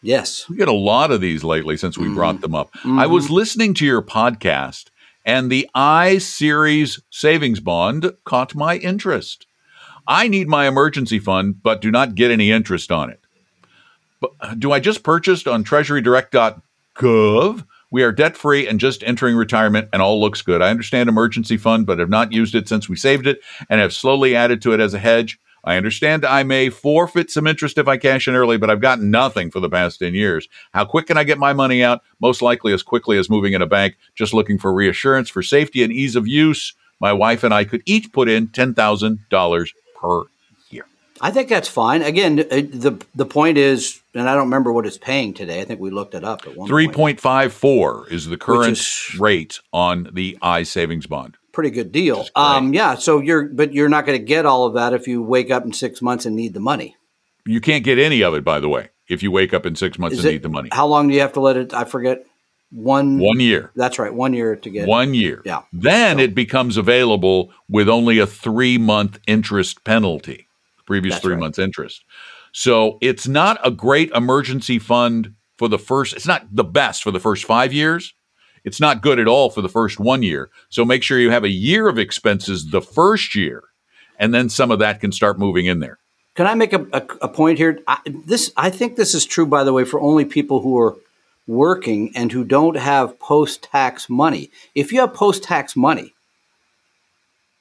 Yes. 0.03 0.49
We 0.49 0.57
get 0.57 0.69
a 0.69 0.73
lot 0.73 1.11
of 1.11 1.21
these 1.21 1.45
lately 1.45 1.77
since 1.77 1.97
we 1.97 2.13
brought 2.13 2.41
them 2.41 2.55
up. 2.55 2.73
Mm-hmm. 2.79 2.99
I 2.99 3.07
was 3.07 3.31
listening 3.31 3.73
to 3.75 3.87
your 3.87 4.03
podcast, 4.03 4.87
and 5.25 5.51
the 5.51 5.69
I 5.75 6.19
series 6.19 7.01
savings 7.09 7.61
bond 7.61 8.13
caught 8.25 8.55
my 8.55 8.77
interest. 8.77 9.47
I 10.07 10.27
need 10.29 10.49
my 10.49 10.67
emergency 10.67 11.21
fund, 11.21 11.63
but 11.63 11.81
do 11.81 11.91
not 11.93 12.17
get 12.17 12.33
any 12.33 12.51
interest 12.51 12.91
on 12.91 13.11
it. 13.11 13.21
But 14.21 14.33
uh, 14.41 14.55
do 14.55 14.73
I 14.73 14.81
just 14.81 15.03
purchased 15.03 15.47
on 15.49 15.65
treasurydirect.gov? 15.65 17.65
We 17.93 18.03
are 18.05 18.11
debt 18.11 18.39
free 18.39 18.67
and 18.67 18.81
just 18.81 19.05
entering 19.05 19.37
retirement, 19.37 19.91
and 19.93 20.01
all 20.01 20.19
looks 20.19 20.41
good. 20.41 20.63
I 20.63 20.71
understand 20.71 21.11
emergency 21.11 21.59
fund, 21.59 21.85
but 21.85 21.99
have 21.99 22.09
not 22.09 22.33
used 22.33 22.55
it 22.55 22.67
since 22.67 22.89
we 22.89 22.97
saved 22.97 23.27
it 23.27 23.41
and 23.69 23.83
have 23.83 23.93
slowly 23.93 24.35
added 24.35 24.63
to 24.63 24.73
it 24.73 24.81
as 24.81 24.95
a 24.95 24.99
hedge. 24.99 25.39
I 25.63 25.77
understand 25.77 26.25
I 26.25 26.43
may 26.43 26.71
forfeit 26.71 27.31
some 27.31 27.47
interest 27.47 27.77
if 27.77 27.87
I 27.87 27.99
cash 27.99 28.27
in 28.27 28.35
early, 28.35 28.57
but 28.57 28.71
I've 28.71 28.81
gotten 28.81 29.11
nothing 29.11 29.51
for 29.51 29.61
the 29.61 29.69
past 29.69 29.99
10 29.99 30.15
years. 30.15 30.49
How 30.73 30.87
quick 30.87 31.07
can 31.07 31.19
I 31.19 31.25
get 31.25 31.39
my 31.39 31.53
money 31.53 31.85
out? 31.85 32.01
Most 32.19 32.41
likely 32.41 32.73
as 32.73 32.83
quickly 32.83 33.19
as 33.19 33.29
moving 33.29 33.53
in 33.53 33.61
a 33.61 33.67
bank, 33.67 33.99
just 34.15 34.33
looking 34.33 34.59
for 34.59 34.73
reassurance 34.73 35.29
for 35.29 35.43
safety 35.43 35.83
and 35.83 35.93
ease 35.93 36.17
of 36.17 36.27
use. 36.27 36.75
My 36.99 37.13
wife 37.13 37.45
and 37.45 37.53
I 37.53 37.65
could 37.65 37.83
each 37.85 38.11
put 38.11 38.27
in 38.27 38.49
$10,000 38.49 39.69
per. 40.01 40.23
I 41.23 41.31
think 41.31 41.49
that's 41.49 41.69
fine. 41.69 42.03
Again, 42.03 42.41
uh, 42.41 42.45
the 42.51 43.01
the 43.15 43.25
point 43.25 43.57
is, 43.57 44.01
and 44.13 44.29
I 44.29 44.35
don't 44.35 44.45
remember 44.45 44.73
what 44.73 44.87
it's 44.87 44.99
paying 44.99 45.33
today. 45.33 45.61
I 45.61 45.65
think 45.65 45.79
we 45.81 45.91
looked 45.91 46.15
it 46.15 46.25
up 46.25 46.43
at 46.47 46.57
one 46.57 46.69
3.54 46.69 48.11
is 48.11 48.27
the 48.27 48.37
current 48.37 48.73
is- 48.73 49.17
rate 49.19 49.61
on 49.73 50.11
the 50.13 50.37
I 50.43 50.65
savings 50.65 51.07
bond. 51.07 51.37
Pretty 51.53 51.71
good 51.71 51.93
deal. 51.93 52.27
Um, 52.35 52.73
yeah. 52.75 52.95
So 52.97 53.21
you're, 53.21 53.45
but 53.45 53.75
you're 53.75 53.91
not 53.91 54.07
going 54.07 54.19
to 54.19 54.25
get 54.25 54.47
all 54.47 54.65
of 54.65 54.75
that 54.75 54.95
if 54.95 55.07
you 55.07 55.23
wake 55.23 55.51
up 55.51 55.65
in 55.65 55.73
six 55.75 56.01
months 56.01 56.25
and 56.25 56.35
need 56.35 56.55
the 56.55 56.61
money. 56.61 56.97
You 57.45 57.61
can't 57.61 57.85
get 57.85 57.99
any 57.99 58.23
of 58.23 58.33
it, 58.35 58.43
by 58.43 58.59
the 58.59 58.71
way, 58.71 58.89
if 59.09 59.23
you 59.23 59.31
wake 59.31 59.53
up 59.53 59.67
in 59.67 59.77
six 59.77 59.99
months 59.99 60.15
Is 60.17 60.25
and 60.25 60.29
it- 60.31 60.33
need 60.33 60.43
the 60.43 60.49
money. 60.49 60.71
How 60.73 60.87
long 60.87 61.09
do 61.09 61.15
you 61.15 61.21
have 61.21 61.35
to 61.35 61.41
let 61.41 61.57
it? 61.57 61.75
I 61.75 61.85
forget. 61.85 62.25
One. 62.71 63.19
One 63.19 63.39
year. 63.39 63.71
That's 63.77 63.99
right. 63.99 64.13
One 64.13 64.33
year 64.33 64.57
to 64.57 64.71
get. 64.71 64.89
One 64.89 65.13
year. 65.13 65.43
Yeah. 65.45 65.63
Then 65.75 66.19
it 66.19 66.35
becomes 66.35 66.79
available 66.79 67.53
with 67.69 67.87
only 67.89 68.19
a 68.19 68.27
three 68.27 68.79
month 68.79 69.21
interest 69.27 69.85
penalty, 69.85 70.49
previous 70.93 71.15
That's 71.15 71.23
three 71.23 71.33
right. 71.33 71.41
months 71.41 71.59
interest. 71.59 72.05
So 72.53 72.99
it's 73.01 73.27
not 73.27 73.59
a 73.67 73.71
great 73.71 74.11
emergency 74.11 74.79
fund 74.79 75.35
for 75.57 75.69
the 75.69 75.79
first, 75.79 76.13
it's 76.13 76.27
not 76.27 76.47
the 76.55 76.65
best 76.65 77.03
for 77.03 77.11
the 77.11 77.19
first 77.19 77.47
five 77.47 77.73
years. 77.73 78.13
It's 78.63 78.79
not 78.79 79.01
good 79.01 79.19
at 79.19 79.27
all 79.27 79.49
for 79.49 79.63
the 79.63 79.71
first 79.71 79.99
one 79.99 80.23
year. 80.23 80.51
So 80.69 80.85
make 80.85 81.03
sure 81.03 81.19
you 81.19 81.31
have 81.31 81.45
a 81.45 81.51
year 81.51 81.89
of 81.89 81.99
expenses 81.99 82.71
the 82.71 82.83
first 82.83 83.35
year, 83.35 83.65
and 84.19 84.35
then 84.35 84.51
some 84.51 84.71
of 84.71 84.81
that 84.81 85.01
can 85.01 85.13
start 85.13 85.39
moving 85.39 85.65
in 85.65 85.81
there. 85.81 85.99
Can 86.35 86.47
I 86.47 86.55
make 86.55 86.75
a, 86.75 86.87
a, 86.93 87.03
a 87.23 87.29
point 87.29 87.57
here? 87.57 87.81
I, 87.87 87.99
this 88.27 88.53
I 88.55 88.69
think 88.69 88.97
this 88.97 89.15
is 89.15 89.25
true, 89.25 89.47
by 89.47 89.65
the 89.65 89.73
way, 89.73 89.85
for 89.85 89.99
only 89.99 90.27
people 90.27 90.61
who 90.61 90.79
are 90.79 90.95
working 91.47 92.13
and 92.15 92.31
who 92.33 92.45
don't 92.45 92.77
have 92.77 93.19
post 93.19 93.63
tax 93.63 94.11
money. 94.11 94.51
If 94.75 94.93
you 94.93 95.01
have 95.01 95.15
post 95.15 95.43
tax 95.43 95.75
money, 95.75 96.13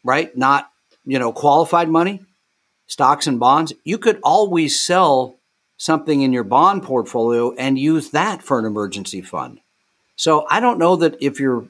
right, 0.03 0.35
not 0.37 0.69
you 1.05 1.17
know 1.17 1.31
qualified 1.31 1.87
money, 1.87 2.25
stocks 2.91 3.25
and 3.25 3.39
bonds, 3.39 3.71
you 3.85 3.97
could 3.97 4.19
always 4.21 4.77
sell 4.77 5.37
something 5.77 6.21
in 6.21 6.33
your 6.33 6.43
bond 6.43 6.83
portfolio 6.83 7.53
and 7.53 7.79
use 7.79 8.09
that 8.09 8.43
for 8.43 8.59
an 8.59 8.65
emergency 8.65 9.21
fund. 9.21 9.61
So 10.17 10.45
I 10.49 10.59
don't 10.59 10.77
know 10.77 10.97
that 10.97 11.15
if 11.21 11.39
you're 11.39 11.65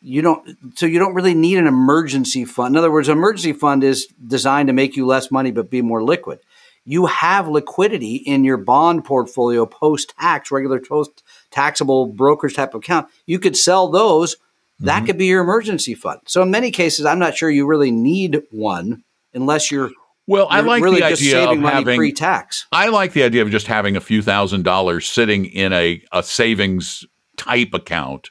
you 0.00 0.22
don't 0.22 0.56
so 0.78 0.86
you 0.86 1.00
don't 1.00 1.14
really 1.14 1.34
need 1.34 1.58
an 1.58 1.66
emergency 1.66 2.44
fund. 2.44 2.74
In 2.74 2.78
other 2.78 2.92
words, 2.92 3.08
an 3.08 3.18
emergency 3.18 3.52
fund 3.52 3.82
is 3.82 4.06
designed 4.24 4.68
to 4.68 4.72
make 4.72 4.94
you 4.94 5.04
less 5.04 5.32
money 5.32 5.50
but 5.50 5.70
be 5.70 5.82
more 5.82 6.04
liquid. 6.04 6.38
You 6.84 7.06
have 7.06 7.48
liquidity 7.48 8.14
in 8.14 8.44
your 8.44 8.58
bond 8.58 9.04
portfolio 9.04 9.66
post 9.66 10.14
tax, 10.20 10.52
regular 10.52 10.78
post 10.78 11.24
taxable 11.50 12.06
brokerage 12.06 12.54
type 12.54 12.74
of 12.74 12.82
account. 12.84 13.08
You 13.26 13.40
could 13.40 13.56
sell 13.56 13.88
those. 13.88 14.36
That 14.78 14.98
mm-hmm. 14.98 15.06
could 15.06 15.18
be 15.18 15.26
your 15.26 15.42
emergency 15.42 15.94
fund. 15.94 16.20
So 16.26 16.42
in 16.42 16.50
many 16.50 16.70
cases, 16.70 17.06
I'm 17.06 17.18
not 17.18 17.34
sure 17.34 17.50
you 17.50 17.66
really 17.66 17.90
need 17.90 18.42
one 18.50 19.04
unless 19.36 19.70
you're, 19.70 19.90
Well, 20.26 20.48
I 20.50 20.60
like 20.60 20.82
really 20.82 21.00
the 21.00 21.06
idea 21.06 21.48
of 21.48 21.58
having 21.60 21.96
pre-tax. 21.96 22.66
I 22.72 22.88
like 22.88 23.12
the 23.12 23.22
idea 23.22 23.42
of 23.42 23.50
just 23.50 23.66
having 23.68 23.96
a 23.96 24.00
few 24.00 24.22
thousand 24.22 24.64
dollars 24.64 25.08
sitting 25.08 25.44
in 25.46 25.72
a, 25.72 26.02
a 26.12 26.22
savings 26.22 27.04
type 27.36 27.74
account, 27.74 28.30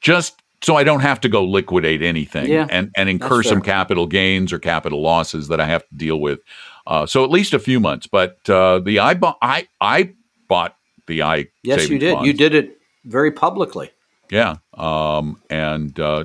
just 0.00 0.40
so 0.62 0.76
I 0.76 0.84
don't 0.84 1.00
have 1.00 1.20
to 1.22 1.28
go 1.28 1.44
liquidate 1.44 2.02
anything 2.02 2.46
Yeah, 2.46 2.68
and, 2.70 2.90
and 2.96 3.08
incur 3.08 3.42
some 3.42 3.60
capital 3.60 4.06
gains 4.06 4.52
or 4.52 4.58
capital 4.60 5.02
losses 5.02 5.48
that 5.48 5.60
I 5.60 5.66
have 5.66 5.86
to 5.88 5.94
deal 5.94 6.20
with. 6.20 6.38
Uh, 6.86 7.04
so 7.04 7.24
at 7.24 7.30
least 7.30 7.52
a 7.52 7.58
few 7.58 7.80
months. 7.80 8.06
But 8.06 8.48
uh, 8.48 8.78
the 8.78 9.00
I 9.00 9.14
bought 9.14 9.38
I 9.42 9.68
I 9.80 10.14
bought 10.48 10.76
the 11.06 11.22
I 11.22 11.48
Yes, 11.64 11.88
you 11.88 11.98
did. 11.98 12.14
bonds. 12.14 12.26
You 12.26 12.32
did 12.32 12.54
it 12.54 12.78
very 13.04 13.32
publicly. 13.32 13.90
Yeah. 14.30 14.56
Um, 14.74 15.42
and 15.50 15.98
uh, 15.98 16.24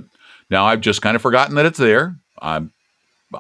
now 0.50 0.66
I've 0.66 0.82
just 0.82 1.02
kind 1.02 1.16
of 1.16 1.22
forgotten 1.22 1.56
that 1.56 1.66
it's 1.66 1.80
there. 1.80 2.16
I'm, 2.40 2.72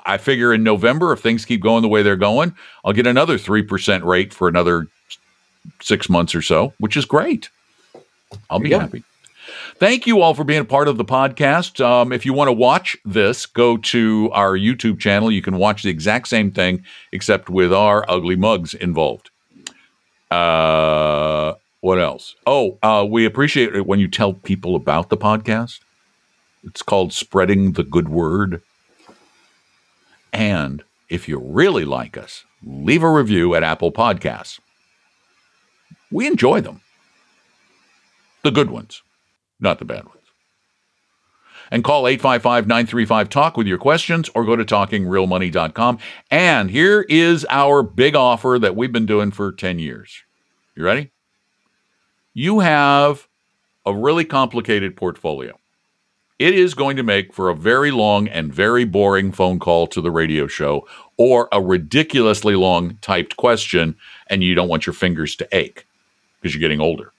I 0.05 0.17
figure 0.17 0.53
in 0.53 0.63
November, 0.63 1.13
if 1.13 1.19
things 1.19 1.45
keep 1.45 1.61
going 1.61 1.81
the 1.81 1.87
way 1.87 2.03
they're 2.03 2.15
going, 2.15 2.55
I'll 2.83 2.93
get 2.93 3.07
another 3.07 3.37
3% 3.37 4.03
rate 4.03 4.33
for 4.33 4.47
another 4.47 4.87
six 5.81 6.09
months 6.09 6.35
or 6.35 6.41
so, 6.41 6.73
which 6.79 6.97
is 6.97 7.05
great. 7.05 7.49
I'll 8.49 8.59
be 8.59 8.69
go. 8.69 8.79
happy. 8.79 9.03
Thank 9.79 10.07
you 10.07 10.21
all 10.21 10.33
for 10.33 10.43
being 10.43 10.61
a 10.61 10.65
part 10.65 10.87
of 10.87 10.97
the 10.97 11.05
podcast. 11.05 11.83
Um, 11.83 12.11
if 12.11 12.25
you 12.25 12.33
want 12.33 12.47
to 12.47 12.53
watch 12.53 12.97
this, 13.05 13.45
go 13.45 13.77
to 13.77 14.29
our 14.33 14.57
YouTube 14.57 14.99
channel. 14.99 15.31
You 15.31 15.41
can 15.41 15.57
watch 15.57 15.83
the 15.83 15.89
exact 15.89 16.27
same 16.27 16.51
thing, 16.51 16.83
except 17.11 17.49
with 17.49 17.71
our 17.71 18.03
ugly 18.09 18.35
mugs 18.35 18.73
involved. 18.73 19.29
Uh, 20.31 21.53
what 21.81 21.99
else? 21.99 22.35
Oh, 22.45 22.77
uh, 22.81 23.05
we 23.07 23.25
appreciate 23.25 23.75
it 23.75 23.85
when 23.85 23.99
you 23.99 24.07
tell 24.07 24.33
people 24.33 24.75
about 24.75 25.09
the 25.09 25.17
podcast. 25.17 25.79
It's 26.63 26.81
called 26.81 27.13
Spreading 27.13 27.73
the 27.73 27.83
Good 27.83 28.09
Word. 28.09 28.61
And 30.37 30.83
if 31.09 31.27
you 31.27 31.39
really 31.39 31.83
like 31.83 32.15
us, 32.15 32.45
leave 32.63 33.01
a 33.01 33.11
review 33.11 33.55
at 33.55 33.63
Apple 33.63 33.91
Podcasts. 33.91 34.59
We 36.11 36.27
enjoy 36.27 36.61
them. 36.61 36.81
The 38.43 38.51
good 38.51 38.69
ones, 38.69 39.01
not 39.59 39.79
the 39.79 39.85
bad 39.85 40.05
ones. 40.05 40.13
And 41.71 41.83
call 41.83 42.07
855 42.07 42.67
935 42.67 43.29
Talk 43.29 43.57
with 43.57 43.65
your 43.65 43.79
questions 43.79 44.29
or 44.35 44.45
go 44.45 44.55
to 44.55 44.63
talkingrealmoney.com. 44.63 45.97
And 46.29 46.69
here 46.69 47.01
is 47.09 47.43
our 47.49 47.81
big 47.81 48.15
offer 48.15 48.59
that 48.61 48.75
we've 48.75 48.91
been 48.91 49.07
doing 49.07 49.31
for 49.31 49.51
10 49.51 49.79
years. 49.79 50.21
You 50.75 50.83
ready? 50.83 51.09
You 52.35 52.59
have 52.59 53.27
a 53.87 53.93
really 53.93 54.23
complicated 54.23 54.95
portfolio. 54.95 55.57
It 56.39 56.53
is 56.53 56.75
going 56.75 56.97
to 56.97 57.03
make 57.03 57.33
for 57.33 57.49
a 57.49 57.55
very 57.55 57.89
long 57.89 58.27
and 58.27 58.53
very 58.53 58.85
boring 58.85 59.31
phone 59.31 59.57
call 59.57 59.87
to 59.87 60.01
the 60.01 60.11
radio 60.11 60.45
show 60.45 60.87
or 61.17 61.49
a 61.51 61.59
ridiculously 61.59 62.55
long 62.55 62.97
typed 63.01 63.37
question, 63.37 63.95
and 64.27 64.43
you 64.43 64.53
don't 64.53 64.69
want 64.69 64.85
your 64.85 64.93
fingers 64.93 65.35
to 65.37 65.47
ache 65.51 65.87
because 66.39 66.53
you're 66.53 66.61
getting 66.61 66.81
older. 66.81 67.11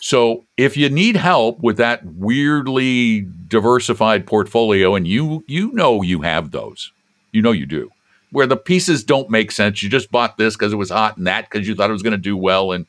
So 0.00 0.44
if 0.56 0.76
you 0.76 0.88
need 0.88 1.16
help 1.16 1.60
with 1.60 1.76
that 1.76 2.04
weirdly 2.04 3.26
diversified 3.48 4.26
portfolio, 4.26 4.94
and 4.94 5.06
you 5.06 5.44
you 5.46 5.72
know 5.72 6.02
you 6.02 6.22
have 6.22 6.50
those, 6.50 6.92
you 7.30 7.42
know 7.42 7.52
you 7.52 7.66
do, 7.66 7.90
where 8.32 8.46
the 8.46 8.56
pieces 8.56 9.04
don't 9.04 9.30
make 9.30 9.52
sense. 9.52 9.82
You 9.82 9.88
just 9.88 10.10
bought 10.10 10.36
this 10.36 10.56
because 10.56 10.72
it 10.72 10.76
was 10.76 10.90
hot, 10.90 11.16
and 11.16 11.26
that 11.26 11.48
because 11.48 11.68
you 11.68 11.74
thought 11.74 11.90
it 11.90 11.92
was 11.92 12.02
going 12.02 12.12
to 12.12 12.18
do 12.18 12.36
well, 12.36 12.72
and 12.72 12.86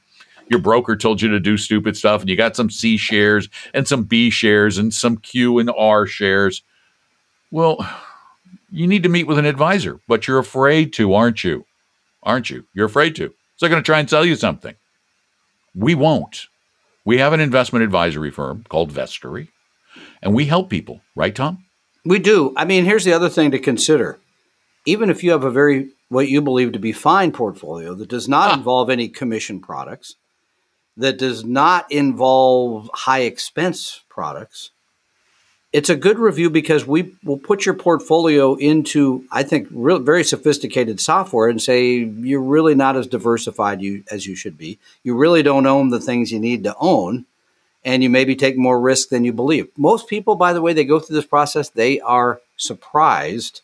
your 0.49 0.59
broker 0.59 0.95
told 0.95 1.21
you 1.21 1.29
to 1.29 1.39
do 1.39 1.57
stupid 1.57 1.97
stuff, 1.97 2.21
and 2.21 2.29
you 2.29 2.35
got 2.35 2.55
some 2.55 2.69
C 2.69 2.97
shares 2.97 3.49
and 3.73 3.87
some 3.87 4.03
B 4.03 4.29
shares 4.29 4.77
and 4.77 4.93
some 4.93 5.17
Q 5.17 5.59
and 5.59 5.71
R 5.75 6.05
shares. 6.05 6.63
Well, 7.51 7.87
you 8.71 8.87
need 8.87 9.03
to 9.03 9.09
meet 9.09 9.27
with 9.27 9.37
an 9.37 9.45
advisor, 9.45 9.99
but 10.07 10.27
you're 10.27 10.39
afraid 10.39 10.93
to, 10.93 11.13
aren't 11.13 11.43
you? 11.43 11.65
Aren't 12.23 12.49
you? 12.49 12.65
You're 12.73 12.87
afraid 12.87 13.15
to. 13.17 13.29
So 13.29 13.35
they're 13.65 13.69
going 13.69 13.83
to 13.83 13.85
try 13.85 13.99
and 13.99 14.09
sell 14.09 14.25
you 14.25 14.35
something. 14.35 14.75
We 15.75 15.95
won't. 15.95 16.47
We 17.05 17.17
have 17.17 17.33
an 17.33 17.39
investment 17.39 17.83
advisory 17.83 18.31
firm 18.31 18.65
called 18.69 18.91
Vestory, 18.91 19.49
and 20.21 20.33
we 20.33 20.45
help 20.45 20.69
people, 20.69 21.01
right, 21.15 21.35
Tom? 21.35 21.65
We 22.05 22.19
do. 22.19 22.53
I 22.57 22.65
mean, 22.65 22.85
here's 22.85 23.05
the 23.05 23.13
other 23.13 23.29
thing 23.29 23.51
to 23.51 23.59
consider. 23.59 24.19
Even 24.85 25.09
if 25.09 25.23
you 25.23 25.31
have 25.31 25.43
a 25.43 25.51
very, 25.51 25.89
what 26.09 26.27
you 26.27 26.41
believe 26.41 26.71
to 26.73 26.79
be 26.79 26.91
fine 26.91 27.31
portfolio 27.31 27.93
that 27.93 28.09
does 28.09 28.27
not 28.27 28.51
ah. 28.51 28.53
involve 28.55 28.89
any 28.89 29.07
commission 29.07 29.59
products, 29.59 30.15
that 30.97 31.17
does 31.17 31.43
not 31.43 31.91
involve 31.91 32.89
high 32.93 33.21
expense 33.21 34.01
products, 34.09 34.71
it's 35.71 35.89
a 35.89 35.95
good 35.95 36.19
review 36.19 36.51
because 36.51 36.85
we 36.85 37.15
will 37.23 37.39
put 37.39 37.65
your 37.65 37.73
portfolio 37.73 38.53
into, 38.55 39.25
I 39.31 39.41
think, 39.41 39.69
very 39.69 40.23
sophisticated 40.23 41.01
software 41.01 41.49
and 41.49 41.59
say 41.59 41.95
you're 41.95 42.41
really 42.41 42.75
not 42.75 42.95
as 42.95 43.07
diversified 43.07 43.81
you, 43.81 44.03
as 44.11 44.27
you 44.27 44.35
should 44.35 44.55
be. 44.55 44.77
You 45.01 45.15
really 45.15 45.41
don't 45.41 45.65
own 45.65 45.89
the 45.89 45.99
things 45.99 46.31
you 46.31 46.39
need 46.39 46.63
to 46.65 46.75
own, 46.79 47.25
and 47.83 48.03
you 48.03 48.09
maybe 48.09 48.35
take 48.35 48.55
more 48.55 48.79
risk 48.79 49.09
than 49.09 49.25
you 49.25 49.33
believe. 49.33 49.67
Most 49.75 50.07
people, 50.07 50.35
by 50.35 50.53
the 50.53 50.61
way, 50.61 50.73
they 50.73 50.85
go 50.85 50.99
through 50.99 51.15
this 51.15 51.25
process, 51.25 51.69
they 51.69 51.99
are 52.01 52.39
surprised 52.55 53.61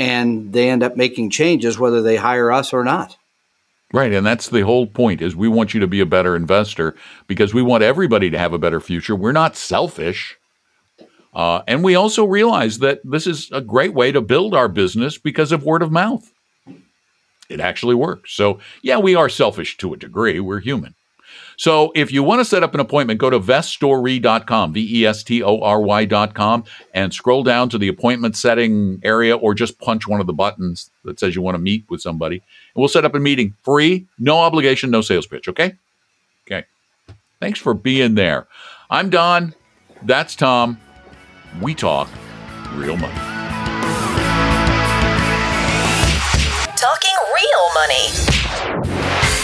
and 0.00 0.52
they 0.54 0.70
end 0.70 0.82
up 0.82 0.96
making 0.96 1.28
changes 1.28 1.78
whether 1.78 2.00
they 2.00 2.16
hire 2.16 2.50
us 2.50 2.72
or 2.72 2.82
not. 2.82 3.18
Right, 3.92 4.12
and 4.12 4.24
that's 4.24 4.48
the 4.48 4.60
whole 4.60 4.86
point 4.86 5.20
is 5.20 5.34
we 5.34 5.48
want 5.48 5.74
you 5.74 5.80
to 5.80 5.88
be 5.88 6.00
a 6.00 6.06
better 6.06 6.36
investor 6.36 6.94
because 7.26 7.52
we 7.52 7.62
want 7.62 7.82
everybody 7.82 8.30
to 8.30 8.38
have 8.38 8.52
a 8.52 8.58
better 8.58 8.80
future. 8.80 9.16
We're 9.16 9.32
not 9.32 9.56
selfish 9.56 10.38
uh, 11.32 11.62
and 11.66 11.84
we 11.84 11.94
also 11.94 12.24
realize 12.24 12.78
that 12.80 13.00
this 13.04 13.26
is 13.26 13.50
a 13.52 13.60
great 13.60 13.94
way 13.94 14.10
to 14.12 14.20
build 14.20 14.54
our 14.54 14.68
business 14.68 15.16
because 15.18 15.52
of 15.52 15.64
word 15.64 15.82
of 15.82 15.92
mouth. 15.92 16.32
It 17.48 17.60
actually 17.60 17.94
works. 17.94 18.32
So, 18.34 18.60
yeah, 18.82 18.98
we 18.98 19.14
are 19.14 19.28
selfish 19.28 19.76
to 19.78 19.92
a 19.92 19.96
degree. 19.96 20.40
We're 20.40 20.60
human. 20.60 20.94
So, 21.60 21.92
if 21.94 22.10
you 22.10 22.22
want 22.22 22.40
to 22.40 22.46
set 22.46 22.62
up 22.62 22.72
an 22.72 22.80
appointment, 22.80 23.20
go 23.20 23.28
to 23.28 23.38
vestory.com, 23.38 24.72
V 24.72 25.00
E 25.00 25.04
S 25.04 25.22
T 25.22 25.42
O 25.42 25.60
R 25.60 25.82
Y.com, 25.82 26.64
and 26.94 27.12
scroll 27.12 27.42
down 27.42 27.68
to 27.68 27.76
the 27.76 27.88
appointment 27.88 28.34
setting 28.34 28.98
area 29.02 29.36
or 29.36 29.52
just 29.52 29.78
punch 29.78 30.08
one 30.08 30.22
of 30.22 30.26
the 30.26 30.32
buttons 30.32 30.90
that 31.04 31.20
says 31.20 31.34
you 31.34 31.42
want 31.42 31.56
to 31.56 31.58
meet 31.58 31.84
with 31.90 32.00
somebody. 32.00 32.36
And 32.36 32.80
we'll 32.80 32.88
set 32.88 33.04
up 33.04 33.14
a 33.14 33.20
meeting 33.20 33.54
free, 33.62 34.06
no 34.18 34.38
obligation, 34.38 34.90
no 34.90 35.02
sales 35.02 35.26
pitch. 35.26 35.48
Okay? 35.48 35.74
Okay. 36.46 36.64
Thanks 37.42 37.60
for 37.60 37.74
being 37.74 38.14
there. 38.14 38.48
I'm 38.88 39.10
Don. 39.10 39.54
That's 40.02 40.34
Tom 40.34 40.80
we 41.60 41.74
talk 41.74 42.08
real 42.72 42.96
money. 42.96 43.12
Talking 46.74 47.16
real 47.36 47.74
money. 47.74 48.79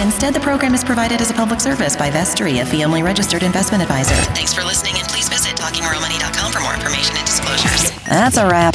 Instead, 0.00 0.34
the 0.34 0.40
program 0.40 0.74
is 0.74 0.84
provided 0.84 1.20
as 1.20 1.30
a 1.30 1.34
public 1.34 1.60
service 1.60 1.96
by 1.96 2.10
Vestory, 2.10 2.60
a 2.62 2.66
fee-only 2.66 3.02
registered 3.02 3.42
investment 3.42 3.82
advisor. 3.82 4.14
Thanks 4.34 4.52
for 4.52 4.64
listening, 4.64 4.94
and 4.98 5.08
please 5.08 5.28
visit 5.28 5.56
TalkingRealMoney.com 5.56 6.52
for 6.52 6.60
more 6.60 6.74
information 6.74 7.16
and 7.16 7.26
disclosures. 7.26 7.90
That's 8.04 8.36
a 8.36 8.46
wrap. 8.46 8.74